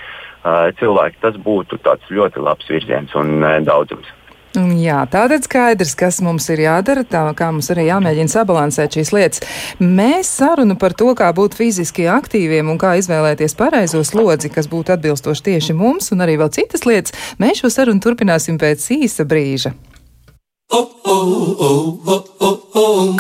[0.81, 1.81] cilvēki, tas būtu
[2.11, 4.13] ļoti labs virziens un daudzums.
[4.57, 9.43] Jā, tātad skaidrs, kas mums ir jādara, tā kā mums arī jāmēģina sabalansēt šīs lietas.
[9.83, 14.95] Mēs sarunu par to, kā būt fiziski aktīviem un kā izvēlēties pareizo slodzi, kas būtu
[14.97, 19.75] atbilstoši tieši mums, un arī vēl citas lietas, mēs šo sarunu turpināsim pēc īsa brīža.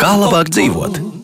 [0.00, 1.15] Kā labāk dzīvot?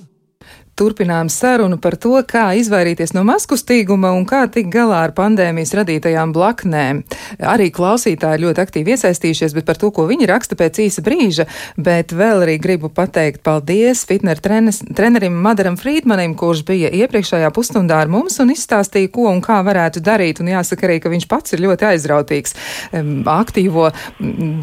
[0.82, 6.32] Turpinām sarunu par to, kā izvairīties no maskustīguma un kā tikt galā ar pandēmijas radītajām
[6.34, 7.04] blaknēm.
[7.52, 11.46] Arī klausītāji ļoti aktīvi iesaistījušies, bet par to, ko viņi raksta pēc īsa brīža,
[11.78, 18.00] bet vēl arī gribu pateikt paldies fitner trenes, trenerim Madaram Frīdmanim, kurš bija iepriekšējā pusstundā
[18.02, 21.54] ar mums un izstāstīja, ko un kā varētu darīt, un jāsaka arī, ka viņš pats
[21.54, 22.58] ir ļoti aizrautīgs,
[23.36, 23.92] aktīvo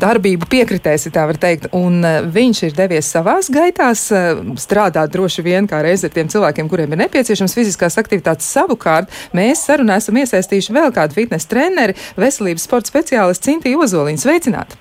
[0.03, 4.27] darbību piekritēs, ja tā var teikt, un e, viņš ir devies savās gaitās e,
[4.59, 8.49] strādāt droši vien kā reiz ar tiem cilvēkiem, kuriem ir nepieciešams fiziskās aktivitātes.
[8.49, 14.23] Savukārt mēs sarunā esam iesaistījuši vēl kādu fitnes treneri, veselības sporta speciālistu Cintiju Ozoliņu.
[14.25, 14.79] Sveicināti!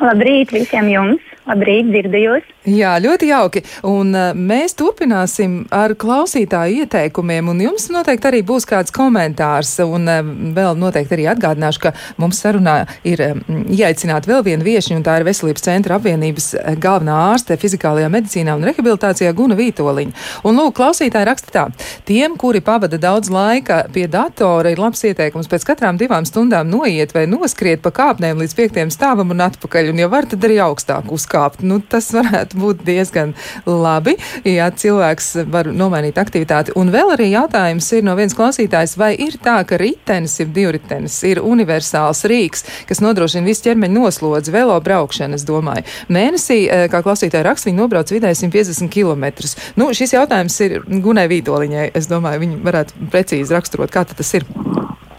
[0.00, 1.26] Labrīt visiem jums!
[1.48, 2.46] Labrīt, dzirdu jūs!
[2.68, 3.60] Jā, ļoti jauki.
[3.88, 9.78] Un uh, mēs turpināsim ar klausītāju ieteikumiem, un jums noteikti arī būs kāds komentārs.
[9.80, 10.18] Un uh,
[10.52, 15.14] vēl noteikti arī atgādināšu, ka mums sarunā ir um, ieaicināta vēl viena viešņa, un tā
[15.16, 20.12] ir Veselības centra apvienības uh, galvenā ārste fizikālajā medicīnā un rehabilitācijā Guna Vītoliņa.
[20.44, 21.64] Un lūk, klausītāji raksta tā.
[22.04, 27.16] Tiem, kuri pavada daudz laika pie datora, ir labs ieteikums pēc katrām divām stundām noiet
[27.16, 31.08] vai noskriet pa kāpnēm līdz piektajam stāvam un atpakaļ, un ja var, tad arī augstāk
[31.08, 31.64] uzkāpt.
[31.64, 33.34] Nu, tas varētu varētu būt diezgan
[33.66, 36.72] labi, ja cilvēks var nomainīt aktivitāti.
[36.76, 41.22] Un vēl arī jautājums ir no viens klausītājs, vai ir tā, ka ritenis, ir divritenis,
[41.24, 45.84] ir universāls rīks, kas nodrošina visu ķermeņa noslodzi, velo braukšanu, es domāju.
[46.08, 49.30] Mēnesī, eh, kā klausītāji raksta, viņi nobrauc vidēji 150 km.
[49.76, 51.90] Nu, šis jautājums ir Gunai Vītoliņai.
[51.94, 54.44] Es domāju, viņi varētu precīzi raksturot, kā tas ir.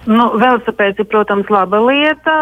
[0.09, 2.33] Nu, velosipēds ir, protams, laba lieta.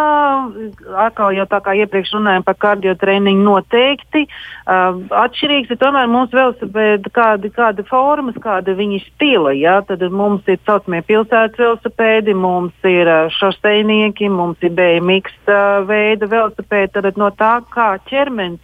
[1.03, 4.21] Atkal jau tā kā iepriekš runājām par kardiotreniņu noteikti.
[4.63, 9.51] Uh, atšķirīgs ir tomēr mūsu velosipēda kāda, kāda formas, kāda viņa stila.
[9.59, 9.75] Ja?
[9.83, 16.31] Tad mums ir saucamie pilsētas velosipēdi, mums ir uh, šoseinieki, mums ir BMX uh, veida
[16.31, 16.95] velosipēdi.
[16.95, 18.63] Tad no tā, kā ķermenis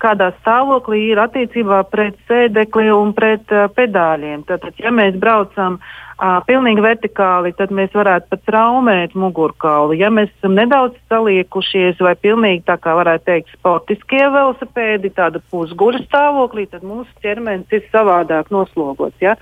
[0.00, 4.46] kādā stāvoklī ir attiecībā pret sēdekli un pret uh, pedāļiem.
[4.48, 5.76] Tātad, ja mēs braucam
[6.20, 9.96] pilnīgi vertikāli, tad mēs varētu pat traumēt mugurkaulu.
[9.96, 16.04] Ja mēs esam nedaudz saliekušies vai pilnīgi tā kā varētu teikt sportiskie velosipēdi, tāda pusguļa
[16.04, 19.16] stāvoklī, tad mūsu ķermenis ir savādāk noslogots.
[19.24, 19.36] Ja?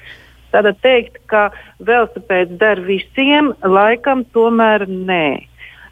[0.55, 1.51] Tātad teikt, ka
[1.85, 5.49] velosipēds der visiem, laikam tomēr nē.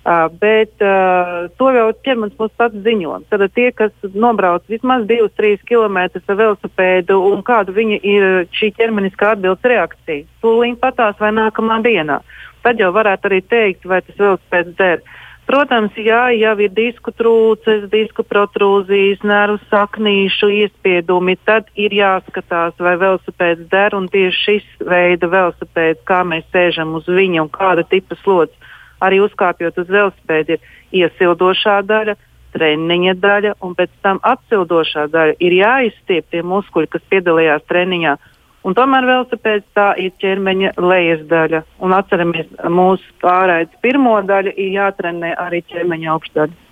[0.06, 3.16] Uh, bet uh, to jau ķermenis mums pats ziņo.
[3.26, 9.32] Tad tie, kas nobrauc vismaz 2-3 km ar velosipēdu un kāda viņa ir šī ķermeniskā
[9.34, 12.20] atbildes reakcija, tūlīt patās vai nākamā dienā,
[12.62, 15.02] tad jau varētu arī teikt, vai tas velosipēds der.
[15.50, 22.94] Protams, jā, jau ir disku trūces, disku protrūzijas, nervu saknīšu iespiedumi, tad ir jāskatās, vai
[23.02, 28.14] velosipēds der un tieši šis veida velosipēds, kā mēs sēžam uz viņa un kāda tipa
[28.22, 32.16] slodzes arī uzkāpjot uz velospēda, ir iesildošā daļa,
[32.56, 38.16] treniņa daļa, un pēc tam atsildošā daļa ir jāizstiep tie muskuļi, kas piedalījās treniņā.
[38.66, 41.62] Un tomēr velosipēds tā ir ķermeņa lejas daļa.
[41.86, 46.65] Un atceramies, mūsu pārējais pirmo daļu ir jātrenē arī ķermeņa augšdaļa.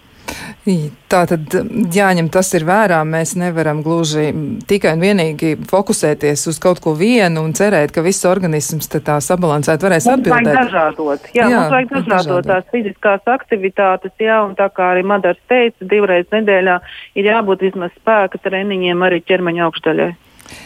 [1.12, 1.54] Tā tad
[1.92, 3.02] jāņem tas ir vērā.
[3.04, 4.30] Mēs nevaram gluži
[4.68, 9.84] tikai un vienīgi fokusēties uz kaut ko vienu un cerēt, ka viss organisms tā sabalansēt
[9.84, 10.48] varēs mums atbildēt.
[10.48, 11.28] Vajag dažādot.
[11.36, 15.88] Jā, jā, mums vajag dažādot tās fiziskās aktivitātes, jā, un tā kā arī Madars teica,
[15.92, 16.78] divreiz nedēļā
[17.20, 20.12] ir jābūt vismaz spēka treniņiem arī ķermeņa augšdaļai.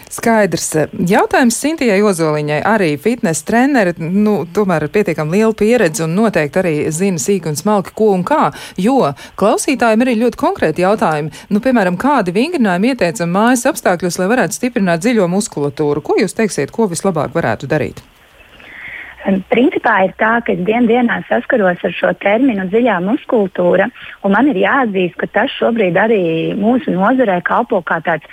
[0.08, 0.70] Skaidrs.
[1.08, 6.74] Jautājums Sintijai Ozoliņai, arī fitnes treneri, nu, tomēr ar pietiekam lielu pieredzi un noteikti arī
[6.94, 8.48] zina sīk un smalki, ko un kā,
[8.80, 11.32] jo klausītājiem ir ļoti konkrēti jautājumi.
[11.52, 16.04] Nu, piemēram, kādi vingrinājumi ieteicam mājas apstākļos, lai varētu stiprināt dziļo muskulatūru?
[16.04, 18.00] Ko jūs teiksiet, ko vislabāk varētu darīt?
[19.50, 23.88] Principā ir tā, ka es dien dienā saskaros ar šo terminu dziļā muskultūra,
[24.24, 26.20] un man ir jāatzīst, ka tas šobrīd arī
[26.56, 28.24] mūsu nozarē kalpo kā tāds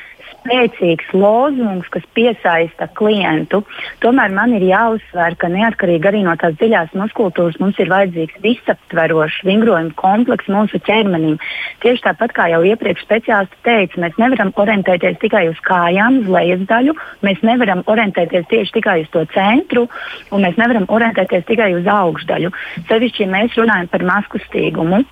[0.45, 3.63] spēcīgs lozungs, kas piesaista klientu.
[4.03, 9.41] Tomēr man ir jāuzsver, ka neatkarīgi arī no tās dziļās muskultūras mums ir vajadzīgs visaptverošs
[9.47, 11.39] vingrojuma komplekss mūsu ķermenim.
[11.84, 16.63] Tieši tāpat kā jau iepriekš speciālisti teica, mēs nevaram orientēties tikai uz kājām, uz lejas
[16.69, 19.88] daļu, mēs nevaram orientēties tieši tikai uz to centru,
[20.31, 22.53] un mēs nevaram orientēties tikai uz augšdaļu.
[22.89, 25.05] Sevišķi, ja mēs runājam par maskustīgumu.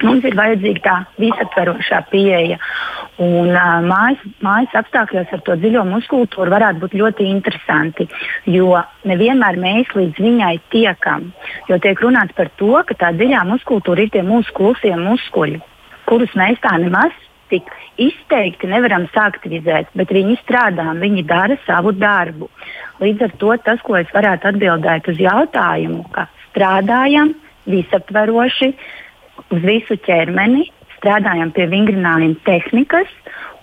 [0.00, 2.56] Mums ir vajadzīga tā visaptverošā pieeja.
[3.22, 8.08] Un, uh, mājas, mājas apstākļos ar to dziļo muskultūru varētu būt ļoti interesanti,
[8.48, 11.28] jo nevienmēr mēs līdz viņai tiekam.
[11.68, 15.60] Jo tiek runāts par to, ka tā dziļā muskultūra ir tie mūsu klusie muskuļi,
[16.08, 17.12] kurus mēs tā nemaz
[17.52, 17.68] tik
[18.00, 22.48] izteikti nevaram saktivizēt, bet viņi strādā, viņi dara savu darbu.
[23.02, 27.34] Līdz ar to tas, ko es varētu atbildēt uz jautājumu, ka strādājam
[27.68, 28.72] visaptveroši
[29.52, 33.10] uz visu ķermeni, strādājam pie vingrinājuma tehnikas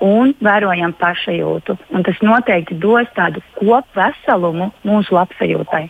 [0.03, 1.75] un vērojam pašajūtu.
[1.95, 5.81] Un tas noteikti dos tādu kopveselumu mūsu labsajūtai.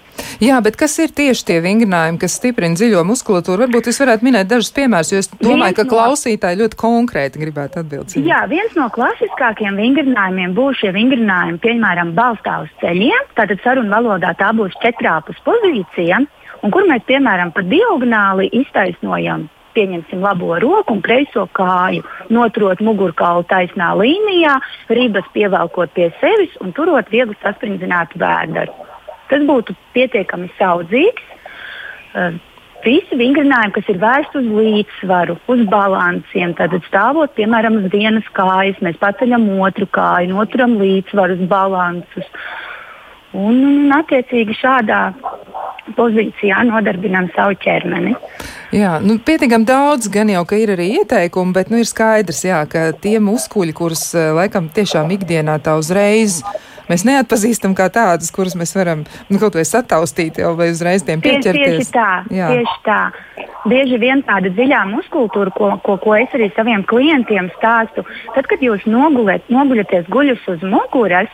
[0.41, 3.65] Jā, bet kas ir tieši tie vingrinājumi, kas stiprina dziļo muskulatūru?
[3.67, 7.43] Varbūt jūs varētu minēt dažus piemērus, jo es domāju, ka Viens no- klausītāji ļoti konkrēti
[7.43, 8.17] gribētu atbildēt.
[8.25, 13.29] Jā, viens no klasiskākajiem vingrinājumiem būs šie vingrinājumi, piemēram, balstā uz ceļiem.
[13.37, 16.23] Tātad sarunu valodā tā būs četrāpus pozīcija,
[16.63, 19.49] un kur mēs, piemēram, pa diagonāli iztaisnojam.
[19.79, 22.03] Pieņemsim labo roku un kreiso kāju,
[22.35, 24.57] noturot mugurkaulu taisnā līnijā,
[24.91, 28.75] ribas pievelkot pie sevis un turot viegli sasprindzinātu vēderu.
[29.31, 31.23] Tas būtu pietiekami saudzīgs.
[32.09, 32.35] Uh,
[32.79, 38.79] Visi vingrinājumi, kas ir vērsti uz līdzsvaru, uz balansiem, tad stāvot piemēram uz vienas kājas,
[38.85, 42.29] mēs paceļam otru kāju, noturam līdzsvaru, balansus.
[43.35, 45.01] Un, un attiecīgi šādā
[45.97, 48.15] pozīcijā nodarbinām savu ķermeni.
[48.69, 52.61] Jā, nu, pietiekami daudz, gan jau, ka ir arī ieteikumi, bet nu, ir skaidrs, jā,
[52.69, 56.43] ka tie muskuļi, kurus eh, laikam tiešām ikdienā tā uzreiz.
[56.89, 61.21] Mēs neatpazīstam kā tādus, kurus mēs varam nu, kaut vai sataustīt jau vai uzreiz tiem
[61.21, 61.75] pieķerties.
[61.81, 62.49] tieši tā, Jā.
[62.53, 63.01] tieši tā.
[63.69, 68.61] Bieži vien tāda dziļā muskultūra, ko, ko, ko es arī saviem klientiem stāstu, tad, kad
[68.65, 71.29] jūs noguliet, noguļaties guļus uz muguras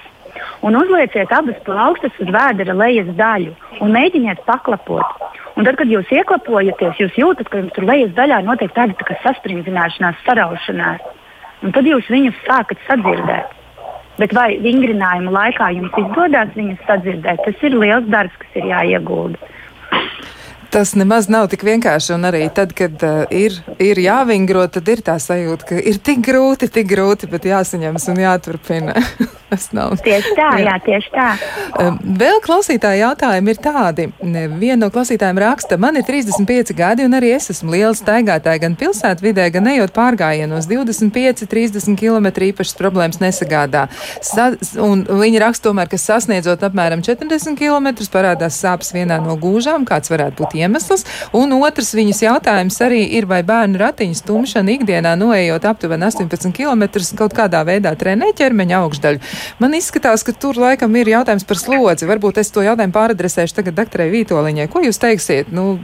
[0.65, 5.25] un uzlieciet abas plaukstas uz vēdera lejas daļu un mēģiniet paklapot.
[5.55, 9.15] Un tad, kad jūs ieklapojaties, jūs jūtat, ka jums tur lejas daļā notiek tāda tā
[9.23, 11.05] sasprindzināšanās, saraušanās.
[11.63, 13.53] Un tad jūs viņus sākat sadzirdēt.
[14.19, 19.51] Bet vai vingrinājuma laikā jums izdodas viņus sadzirdēt, tas ir liels darbs, kas ir jāiegulda.
[20.75, 24.99] Tas nemaz nav tik vienkārši, un arī tad, kad uh, ir, ir jāvingro, tad ir
[25.07, 28.99] tā sajūta, ka ir tik grūti, tik grūti, bet jāsaņemas un jāturpina.
[29.45, 29.93] Tas nav.
[30.03, 31.25] Tieši tā, jā, tieši tā.
[31.79, 34.07] Um, Vēl klausītāji jautājumi ir tādi.
[34.19, 38.75] Viena no klausītājiem raksta, man ir 35 gadi, un arī es esmu liela staigātāja gan
[38.79, 40.65] pilsētvidē, gan ejot pārgājienos.
[40.67, 43.85] 25, 30 km īpašas problēmas nesagādā.
[44.25, 44.49] Sa
[44.81, 50.11] un viņi raksta tomēr, ka sasniedzot apmēram 40 km parādās sāpes vienā no gūžām, kāds
[50.11, 50.64] varētu būt iemesls.
[51.33, 56.83] Un otrs viņas jautājums arī ir, vai bērnu ratiņu stumšana ikdienā noejot aptuveni 18 km
[57.17, 59.19] kaut kādā veidā trenē ķermeņa augšdaļu.
[59.59, 62.07] Man izskatās, ka tur laikam ir jautājums par slodzi.
[62.09, 64.67] Varbūt es to jautājumu pāradresēšu tagad doktorai Vītoliņai.
[64.71, 65.51] Ko jūs teiksiet?
[65.51, 65.77] Nu,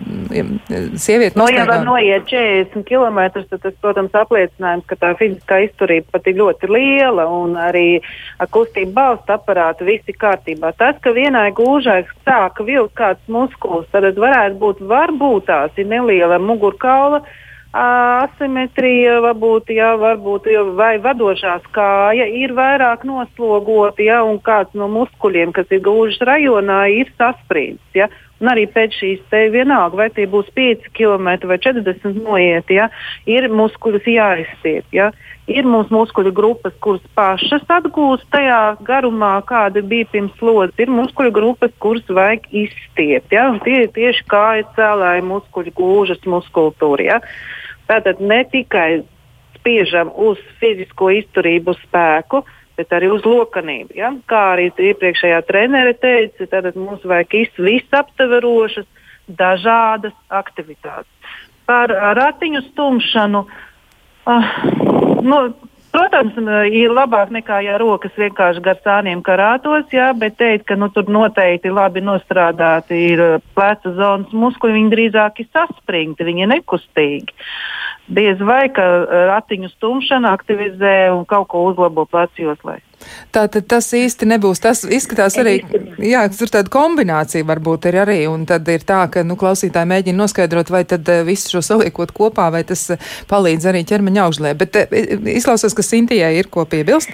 [0.95, 5.61] sieviete No, ja nostaigā- var noiet 40 km, tad tas, protams, apliecinājums, ka tā fiziskā
[5.67, 8.01] izturība pat ir ļoti liela un arī
[8.39, 10.73] ar kustību balsta aparātu viss ir kārtībā.
[10.77, 16.39] Tas, ka vienai gūžai sāka vilkt kāds muskulis, tad varētu būt, varbūt tās ir neliela
[16.39, 17.23] mugurkaula
[17.71, 25.53] asimetrija, varbūt, jā, varbūt, vai vadošās kāja ir vairāk noslogota, ja, un kāds no muskuļiem,
[25.55, 27.79] kas ir gūžas rajonā, ir sasprīdis.
[27.95, 28.09] Ja.
[28.41, 32.87] Un arī pēc šīs te vienalga, vai tie būs 5 km vai 40 noiet, ja,
[33.29, 34.87] ir muskuļus jāizstiep.
[34.95, 35.11] Ja.
[35.51, 40.77] Ir mums muskuļu grupas, kuras pašas atgūst tajā garumā, kāda bija pirms slodzes.
[40.81, 43.33] Ir muskuļu grupas, kuras vajag izstiept.
[43.35, 43.49] Ja.
[43.65, 47.07] Tie ir tieši kājas cēlāji muskuļu gūžas muskultūra.
[47.11, 47.19] Ja.
[47.89, 49.03] Tātad ne tikai
[49.59, 52.41] spiežam uz fizisko izturību, spēku,
[52.81, 53.95] bet arī uz lokanību.
[54.01, 54.11] Ja?
[54.29, 58.89] Kā arī iepriekšējā trenere teica, tad mums vajag visaptverošas,
[59.31, 61.37] dažādas aktivitātes.
[61.69, 63.45] Par ratiņu stumšanu.
[64.27, 64.47] Uh,
[65.23, 65.37] nu,
[65.91, 66.37] Protams,
[66.71, 71.09] ir labāk nekā, ja rokas vienkārši gar sāniem karātos, jā, bet teikt, ka nu, tur
[71.11, 77.35] noteikti labi nostrādāti ir pleca zonas muskuļi, viņi drīzāk ir saspringti, viņi ir nekustīgi.
[78.11, 78.83] Diez vai ka
[79.29, 82.79] ratiņu stumšana aktivizē un kaut ko uzlabo plecu joslai.
[83.33, 84.61] Tātad tas īsti nebūs.
[84.61, 85.59] Tas izskatās arī,
[86.03, 90.21] jā, tur tāda kombinācija varbūt ir arī, un tad ir tā, ka, nu, klausītāji mēģina
[90.21, 92.89] noskaidrot, vai tad visu šo saliekot kopā, vai tas
[93.31, 94.53] palīdz arī ķermeņa augšlē.
[94.59, 94.81] Bet
[95.37, 97.13] izklausās, ka Sintijai ir ko piebilst.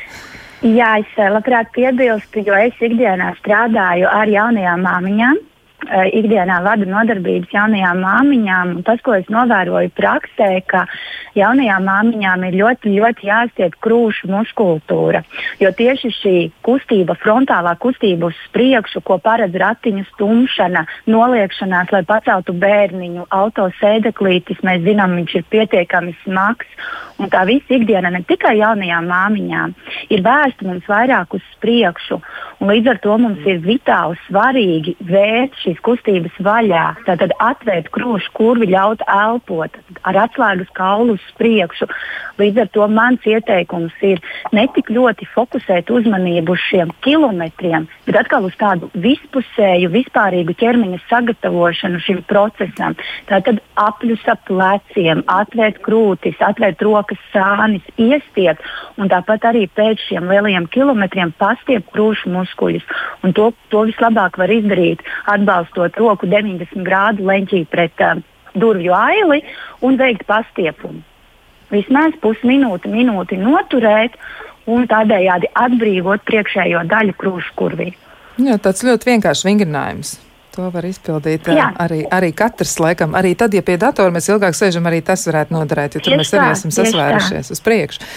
[0.65, 5.43] Jā, es labprāt piebilstu, jo es ikdienā strādāju ar jaunajām māmiņām.
[5.85, 8.71] Eh, ikdienā vadu nodarbības jaunajām māmiņām.
[8.83, 10.81] Tas, ko es novēroju praksē, ka
[11.37, 15.21] jaunajām māmiņām ir ļoti, ļoti jāstiep krūšu muskultūra.
[15.61, 22.57] Jo tieši šī kustība, frontālā kustība uz priekšu, ko paredz ratiņu stumšana, noliekšanās, lai paceltu
[22.57, 26.73] bērniņu, autosēdeklītis, mēs zinām, viņš ir pietiekami smags.
[27.21, 29.71] Un tā visa ikdiena ne tikai jaunajām māmiņām
[30.13, 32.19] ir vērsta mums vairāk uz priekšu.
[32.65, 38.71] Līdz ar to mums ir vitāli svarīgi vērt šīs kustības vaļā, tātad atvērt krūšu kurvi,
[38.71, 39.75] ļaut elpot
[40.07, 41.87] ar atslēgas kaulu uz priekšu.
[42.39, 44.21] Līdz ar to mans ieteikums ir
[44.55, 51.01] ne tik ļoti fokusēt uzmanību uz šiem kilometriem, bet atkal uz tādu vispusēju, vispārīgu ķermeņa
[51.09, 52.95] sagatavošanu šim procesam.
[53.27, 58.61] Tātad apļus ap pleciem, atvērt krūtis, atvērt rokas sānis, iestiet
[58.97, 62.85] un tāpat arī pēc šiem lielajiem kilometriem pastiept krūšu muskuļus.
[63.25, 65.56] Un to, to vislabāk var izdarīt, atbalstot
[65.99, 68.19] roku 90 grādu leņķī pret uh,
[68.57, 69.43] durvju aili
[69.85, 71.03] un veikt pastiepumu.
[71.71, 74.15] Vismaz pusminūti, minūti noturēt
[74.71, 77.91] un tādējādi atbrīvot priekšējo daļu krūšu kurvī.
[78.37, 80.15] Jā, tāds ļoti vienkāršs vingrinājums.
[80.57, 81.67] To var izpildīt Jā.
[81.77, 83.11] arī, arī katrs, laikam.
[83.17, 86.31] Arī tad, ja pie datora mēs ilgāk sēžam, arī tas varētu noderēt, jo tur mēs
[86.33, 88.07] arī esam sasvērušies uz priekšu.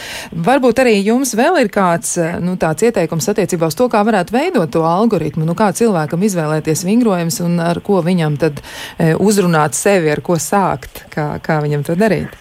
[0.48, 4.72] Varbūt arī jums vēl ir kāds nu, tāds ieteikums attiecībā uz to, kā varētu veidot
[4.72, 10.08] to algoritmu, nu, kā cilvēkam izvēlēties vingrojums un ar ko viņam tad e, uzrunāt sevi,
[10.08, 12.40] ar ko sākt, kā, kā viņam to darīt.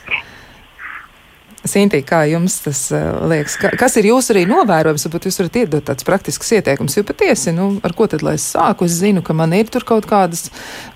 [1.68, 3.58] Sintī, kā jums tas uh, liekas?
[3.60, 5.04] Ka, kas ir jūsu arī novērojums?
[5.10, 8.46] Varbūt jūs varat iedot tāds praktisks ieteikums, jo patiesi, nu, ar ko tad lai es
[8.54, 8.88] sāku?
[8.88, 10.48] Es zinu, ka man ir tur kaut kādas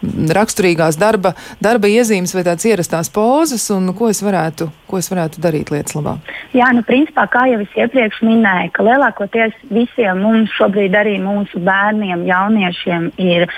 [0.03, 5.43] raksturīgās darba, darba iezīmes vai tādas ierastās pozas, un ko es varētu, ko es varētu
[5.43, 6.15] darīt lietas labā.
[6.55, 11.59] Jā, nu, principā, kā jau es iepriekš minēju, ka lielākoties visiem mums šobrīd arī mūsu
[11.65, 13.49] bērniem, jauniešiem ir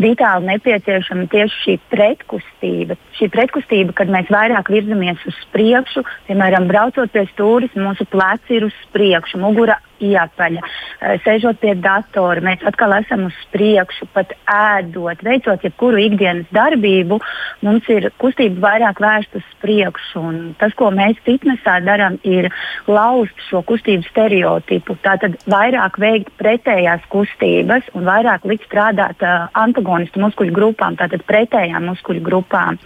[0.00, 3.00] vitāli nepieciešama tieši šī pretkustība.
[3.16, 8.56] Šī pretkustība, kad mēs vairāk virzamies uz priekšu, piemēram, Piemēram, braucot pie stūres, mūsu pleci
[8.56, 10.56] ir uz priekšu, mugura iepaļ.
[10.58, 17.20] Eh, sēžot pie datora, mēs atkal esam uz priekšu, pat ēdot, veicot jebkuru ikdienas darbību,
[17.62, 20.24] mums ir kustība vairāk vērsta uz priekšu.
[20.26, 22.50] Un tas, ko mēs fitnesā darām, ir
[22.90, 24.98] lauzt šo kustību stereotipu.
[25.06, 31.92] Tātad vairāk veikt pretējās kustības un vairāk likt strādāt uh, antagonistu muskuļu grupām, tātad pretējām
[31.92, 32.82] muskuļu grupām.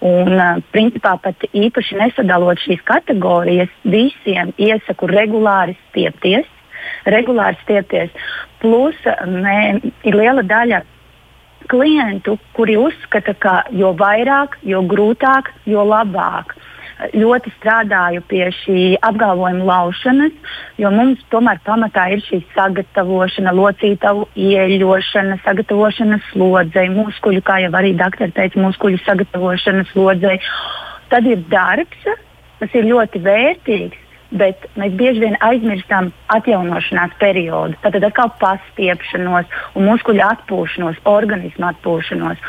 [0.00, 6.48] Un, uh, principā pat īpaši nesadalot šīs kategorijas, visiem iesaku regulāri stiepties,
[7.04, 8.14] regulāri stiepties.
[8.62, 8.96] Plus
[9.28, 9.58] mē,
[10.08, 10.80] ir liela daļa
[11.70, 16.56] klientu, kuri uzskata, ka jo vairāk, jo grūtāk, jo labāk
[17.16, 20.34] ļoti strādāju pie šī apgalvojuma laušanas,
[20.80, 27.94] jo mums tomēr pamatā ir šī sagatavošana, locītavu ieļošana, sagatavošana slodzei, muskuļu, kā jau arī
[27.98, 30.38] doktori teica, muskuļu sagatavošana slodzei.
[31.10, 32.06] Tad ir darbs,
[32.60, 34.06] tas ir ļoti vērtīgs.
[34.30, 42.44] Bet mēs bieži vien aizmirstam atjaunošanās periodu, tad atkal pastiepšanos, muskuļu atpūšanos, organismu atpūšanos.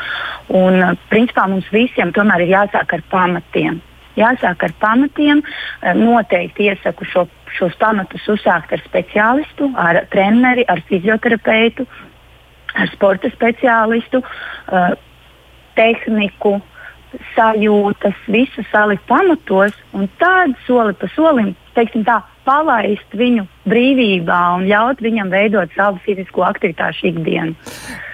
[0.54, 0.78] Un,
[1.10, 3.80] principā mums visiem tomēr ir jāsāk ar pamatiem
[4.16, 5.42] jāsāk ar pamatiem.
[5.82, 7.26] Eh, noteikti iesaku šo,
[7.58, 11.86] šos pamatus uzsākt ar speciālistu, ar treneri, ar fizioterapeitu,
[12.74, 14.22] ar sporta speciālistu,
[14.72, 14.92] eh,
[15.76, 16.60] tehniku,
[17.36, 24.66] sajūtas, visu salikt pamatos un tādu soli pa solim, teiksim tā, palaist viņu brīvībā un
[24.70, 27.54] ļaut viņam veidot savu fizisko aktivitāšu ikdienu.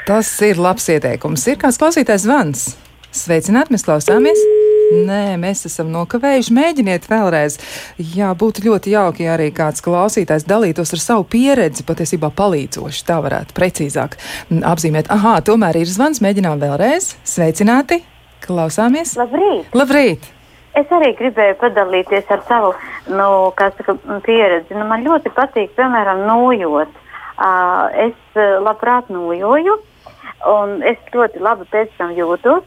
[0.08, 1.46] Tas ir labs ieteikums.
[1.48, 2.70] Ir kāds klausītājs zvans.
[3.14, 4.67] Sveicināt, mēs klausāmies!
[4.88, 6.52] Nē, mēs esam nokavējuši.
[6.56, 7.58] Mēģiniet vēlreiz.
[8.00, 13.02] Jā, būtu ļoti jauki, ja arī kāds klausītājs dalītos ar savu pieredzi, patiesībā palīdzoši.
[13.04, 14.16] Tā varētu precīzāk
[14.48, 15.10] apzīmēt.
[15.12, 16.22] Aha, tomēr ir zvans.
[16.24, 17.10] Mēģinām vēlreiz.
[17.20, 18.00] Sveicināti!
[18.46, 19.12] Klausāmies!
[19.20, 19.76] Labrīt!
[19.76, 20.24] Labrīt.
[20.78, 22.72] Es arī gribēju padalīties ar savu
[23.12, 23.28] nu,
[23.58, 24.72] saka, pieredzi.
[24.72, 26.96] Nu, man ļoti patīk, piemēram, nojot.
[27.38, 29.76] Uh, es labprāt nojoju,
[30.48, 32.64] un es ļoti labi pēc tam jūtos.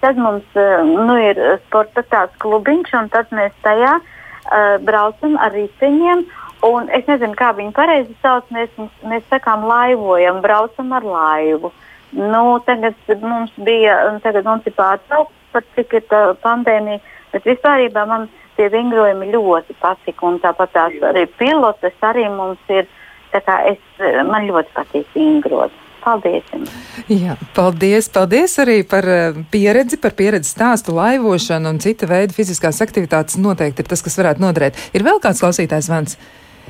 [0.00, 5.54] Tad mums eh, nu, ir sporta tāds klubiņš, un tad mēs tajā uh, braucam ar
[5.54, 6.24] riteņiem.
[6.66, 8.72] Un es nezinu, kā viņi pareizi sauc, mēs,
[9.06, 11.70] mēs sakām, laivojam, braucam ar laivu.
[12.16, 16.06] Nu, tagad mums bija, tagad mums ir pārtraukts, pat cik ir
[16.42, 17.02] pandēmija,
[17.34, 20.26] bet vispār man tie vingrojumi ļoti patika.
[20.26, 22.88] Un tāpat tās arī pilotes arī mums ir,
[23.36, 25.74] kā es, man ļoti patīk vingrot.
[26.06, 26.44] Paldies!
[26.54, 26.74] Jums.
[27.10, 28.06] Jā, paldies!
[28.14, 33.40] Paldies arī par eh, pieredzi, par pieredzi stāstu, laivošanu un cita veida fiziskās aktivitātes.
[33.42, 34.78] Noteikti ir tas, kas varētu noderēt.
[34.94, 36.14] Ir vēl kāds klausītājs vans.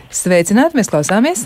[0.08, 1.44] Sveicināti, mēs klausāmies!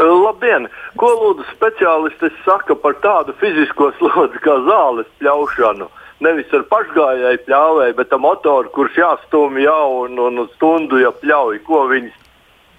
[0.00, 0.68] Labdien!
[1.00, 5.88] Ko lūdzu speciālisti saka par tādu fizisko slodzi kā zāles pļaušanu?
[6.20, 11.62] Nevis ar pašgājēju pļāvēju, bet ar motoru, kurš jāstumj jau un, un stundu jau pļauj.
[11.64, 12.12] Ko viņi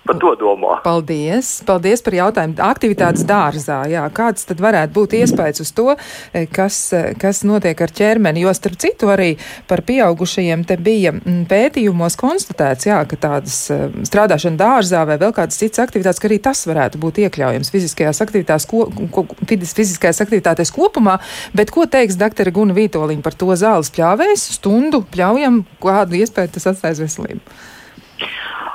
[0.01, 0.79] Par to domā.
[0.81, 2.55] Paldies, paldies par jautājumu.
[2.65, 5.93] Aktivitātes dārzā, jā, kāds tad varētu būt iespējas uz to,
[6.33, 9.37] eh, kas, eh, kas notiek ar ķermeni, jo starp citu arī
[9.67, 15.35] par pieaugušajiem te bija mm, pētījumos konstatēts, jā, ka tādas eh, strādāšana dārzā vai vēl
[15.37, 20.73] kādas citas aktivitātes, ka arī tas varētu būt iekļaujams fiziskajās aktivitātēs, ko, ko, fiziskajās aktivitātēs
[20.73, 21.19] kopumā,
[21.53, 26.71] bet ko teiks doktora Guna Vītoliņa par to zāles pļāvējs, stundu pļaujam, kādu iespēju tas
[26.73, 27.61] atstājas veselību?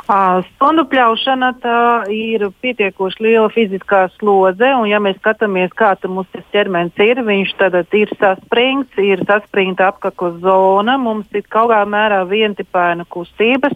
[0.07, 1.49] Stundu pļaušana
[2.15, 7.55] ir pietiekoši liela fiziskā slodze, un, ja mēs skatāmies, kāda mums tas ķermenis ir, viņš
[7.59, 13.75] tad ir saspringts, ir saspringta apkakla zona, mums ir kaut kā mērā vientipaina kustības.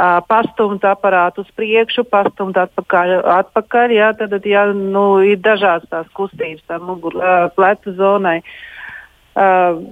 [0.00, 3.18] Uh, pastumt aparātu uz priekšu, pastumt atpakaļ.
[3.34, 8.38] atpakaļ jā, tad jā, nu, ir dažādas tās kustības, tā mugurā, uh, pleca zonai.
[9.36, 9.84] Uh,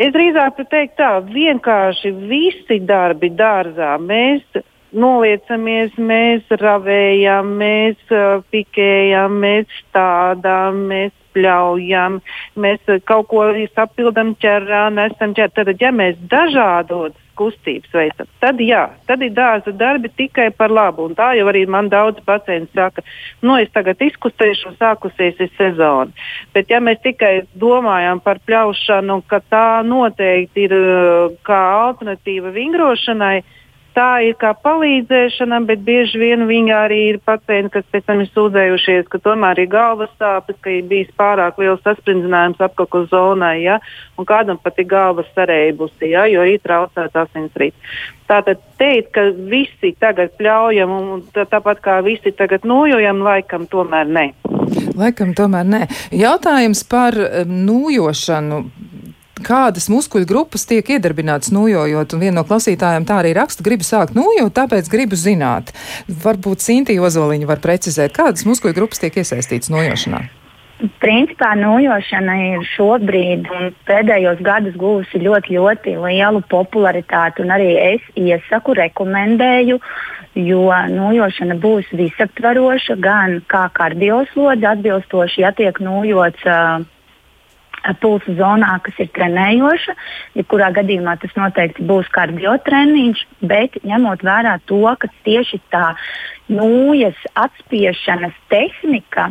[0.00, 9.40] es drīzāk teiktu tā, vienkārši visi darbi dārzā mēs noliecamies, mēs ravējam, mēs uh, pikējam,
[9.42, 12.20] mēs stādām, mēs pļaujam,
[12.58, 15.52] mēs uh, kaut ko sapildam ķerā, nesam ķerā.
[15.54, 21.06] Tad, ja mēs dažādotas kustības veicam, tad jā, tad ir dārza darbi tikai par labu.
[21.08, 23.04] Un tā jau arī man daudz pacienti saka,
[23.46, 26.12] nu es tagad izkustēšu, sākusies ir sezona.
[26.52, 33.38] Bet ja mēs tikai domājam par pļaušanu, ka tā noteikti ir uh, kā alternatīva vingrošanai,
[34.00, 38.30] tā ir kā palīdzēšana, bet bieži vien viņi arī ir pacienti, kas pēc tam ir
[38.32, 43.78] sūdzējušies, ka tomēr ir galvas sāpes, ka ir bijis pārāk liels saspringzinājums apakšas zonai, ja?
[44.16, 46.24] un kādam pat ir galvas sarēbusi, ja?
[46.30, 47.96] jo ir traucēts asinsrits.
[48.30, 54.06] Tātad teikt, ka visi tagad pļaujam un tā, tāpat kā visi tagad nojojam, laikam tomēr
[54.08, 54.26] nē.
[54.96, 55.82] Laikam tomēr nē.
[56.14, 57.16] Jautājums par
[57.50, 58.62] nūjošanu
[59.44, 64.16] kādas muskuļu grupas tiek iedarbinātas nojojot, un viena no klausītājiem tā arī raksta, gribu sākt
[64.18, 65.72] nojot, tāpēc gribu zināt.
[66.24, 70.26] Varbūt Sintīja Ozoliņa var precizēt, kādas muskuļu grupas tiek iesaistītas nojošanā.
[71.00, 77.44] Principā nojošana ir šobrīd un pēdējos gados guvusi ļoti, ļoti lielu popularitāti.
[77.44, 79.76] Arī es iesaku, rekomendēju,
[80.40, 80.62] jo
[80.94, 86.80] nojošana būs visaptvaroša gan kā kardioslodze, atbilstoši, ja tiek nojots uh,
[88.00, 89.94] pulsa zonā, kas ir trenējoša.
[90.38, 95.94] Jebkurā gadījumā tas noteikti būs kardiotreniņš, bet ņemot vērā to, ka tieši tā
[96.52, 99.30] nūjas atspiešanas tehnika.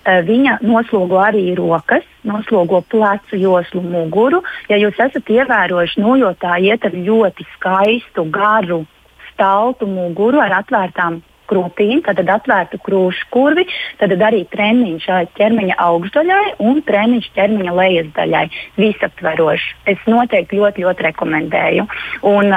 [0.00, 4.40] Viņa noslogo arī rokas, noslogo plecu joslu muguru.
[4.72, 8.86] Ja jūs esat ievērojuši, nojotāji iet ar ļoti skaistu, garu,
[9.32, 11.20] staltu muguru ar atvērtām
[11.50, 13.66] krūtīm, tad atvērtu krūšu kurvi,
[14.00, 18.44] tad arī treniņš ķermeņa augšdaļai un treniņš ķermeņa lejas daļai.
[18.80, 19.74] Visaptveroši.
[19.92, 21.86] Es noteikti ļoti, ļoti rekomendēju.
[22.30, 22.56] Un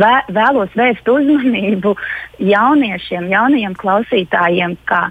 [0.00, 1.94] vē, vēlos vērst uzmanību
[2.42, 5.08] jauniešiem, jaunajiem klausītājiem, ka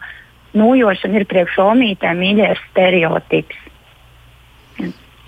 [0.57, 3.59] nūjošana ir priekš omītēm mīļie stereotips.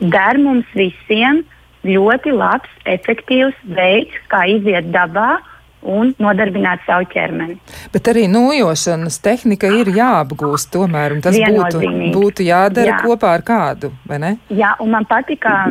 [0.04, 1.44] Der mums visiem
[1.86, 5.38] ļoti labs, efektīvs veids, kā iziet dabā
[5.86, 7.58] un nodarbināt savu ķermeni.
[7.94, 11.84] Bet arī nojošanas tehnika ir jāapgūst tomēr, un tas būtu,
[12.16, 13.02] būtu jādara Jā.
[13.06, 14.36] kopā ar kādu, vai ne?
[14.54, 15.64] Jā, un man patika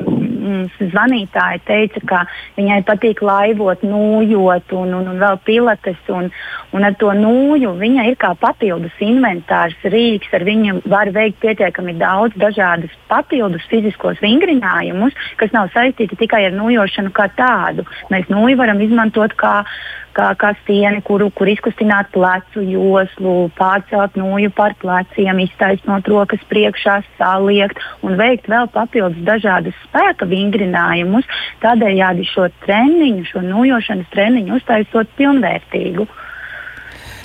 [0.44, 2.20] mums zvanītāja teica, ka
[2.58, 5.98] viņai patīk laivot, nūjot un, un, un vēl pilates.
[6.12, 6.30] Un,
[6.76, 10.32] un ar to nūju viņa ir kā papildus inventārs rīks.
[10.36, 16.56] Ar viņu var veikt pietiekami daudz dažādus papildus fiziskos vingrinājumus, kas nav saistīti tikai ar
[16.56, 17.86] nūjošanu kā tādu.
[18.12, 19.60] Mēs nūju varam izmantot kā
[20.14, 27.00] kā, kā stieni, kuru, kur izkustināt plecu joslu, pārcelt nūju par pleciem, iztaisnot rokas priekšā,
[27.18, 31.28] saliekt un veikt vēl papildus dažādus spēka vingrinājumus,
[31.64, 36.08] tādējādi šo treniņu, šo nūjošanas treniņu uztaisot pilnvērtīgu.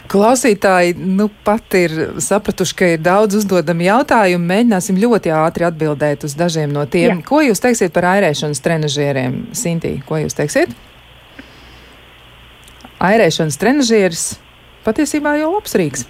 [0.09, 4.41] Klausītāji nu, pat ir sapratuši, ka ir daudz uzdodami jautājumi.
[4.51, 7.21] Mēģināsim ļoti ātri atbildēt uz dažiem no tiem.
[7.21, 7.25] Jā.
[7.29, 9.99] Ko jūs teiksiet par airēšanas trenažieriem, Sintī?
[10.09, 10.73] Ko jūs teiksiet?
[12.99, 14.23] Airēšanas trenižieris
[14.85, 16.07] patiesībā jau labs rīks.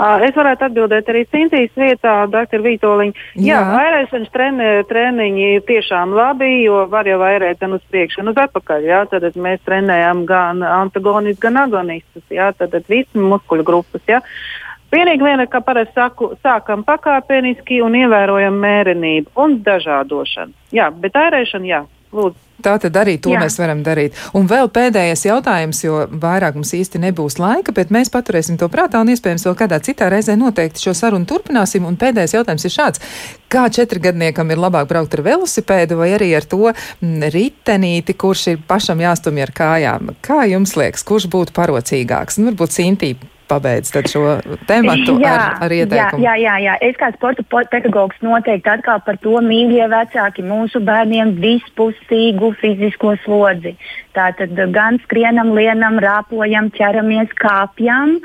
[0.00, 3.24] Es varētu atbildēt arī Cintīs vietā, doktor Vītoliņa.
[3.36, 8.22] Jā, Jā airēšanas treni, treniņi ir tiešām labi, jo var jau airēt gan uz priekšu,
[8.22, 8.86] gan uz atpakaļ.
[8.88, 12.24] Jā, tad mēs trenējam gan antagonistus, gan agonistus.
[12.32, 14.00] Jā, tad visas muskuļu grupas.
[14.08, 14.22] Jā.
[14.90, 20.56] Vienīgi viena, ka parasti saku, sākam pakāpeniski un ievērojam mērenību un dažādošanu.
[20.74, 21.84] Jā, bet airēšana, jā,
[22.14, 22.46] lūdzu.
[22.60, 23.40] Tā tad arī to Jā.
[23.40, 24.16] mēs varam darīt.
[24.36, 29.00] Un vēl pēdējais jautājums, jo vairāk mums īsti nebūs laika, bet mēs paturēsim to prātā
[29.00, 31.88] un iespējams vēl kādā citā reizē noteikti šo sarunu turpināsim.
[31.88, 33.04] Un pēdējais jautājums ir šāds.
[33.50, 38.62] Kā četrgadniekam ir labāk braukt ar velosipēdu vai arī ar to mm, ritenīti, kurš ir
[38.68, 40.14] pašam jāstumj ar kājām?
[40.20, 42.42] Kā jums liekas, kurš būtu parocīgāks?
[42.42, 43.14] Nu, varbūt Sintī
[43.50, 44.24] pabeidz šo
[45.20, 46.24] jā, ar, ar ieteikumu.
[46.24, 51.34] Jā, jā, jā, es kā sporta pedagogs noteikti atkal par to mīļie vecāki mūsu bērniem
[51.42, 53.74] vispusīgu fizisko slodzi.
[54.16, 58.18] Tātad gan skrienam, lienam, rāpojam, ķeramies, kāpjam.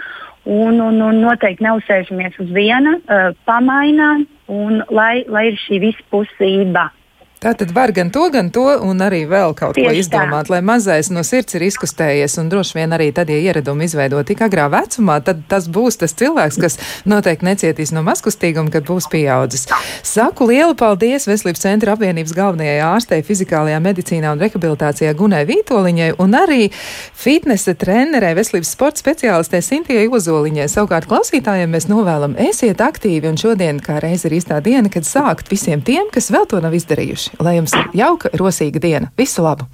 [0.45, 6.91] Un, un, un noteikti neuzsēžamies uz viena, uh, pamainām, un lai, lai ir šī vispusība.
[7.45, 10.55] Tā tad var gan to, gan to, un arī vēl kaut Tieši ko izdomāt, tā.
[10.55, 14.39] lai mazais no sirds ir izkustējies, un droši vien arī tad, ja ieradumi izveido tik
[14.41, 19.67] agrā vecumā, tad tas būs tas cilvēks, kas noteikti necietīs no mazkustīguma, kad būs pieaudzis.
[20.01, 26.33] Saku lielu paldies Veselības centra apvienības galvenajai ārstei fizikālajā medicīnā un rehabilitācijā Gunai Vītoliņai, un
[26.41, 30.65] arī fitnesa trenerei, veselības sporta speciālistē Sintijai Ozoliņai.
[30.73, 35.53] Savukārt klausītājiem mēs novēlam esiet aktīvi, un šodien kā reiz ir īstā diena, kad sākt
[35.53, 39.11] visiem tiem, kas vēl to nav izdarījuši lai jums ir jauka, rosīga diena.
[39.17, 39.67] Visu labu!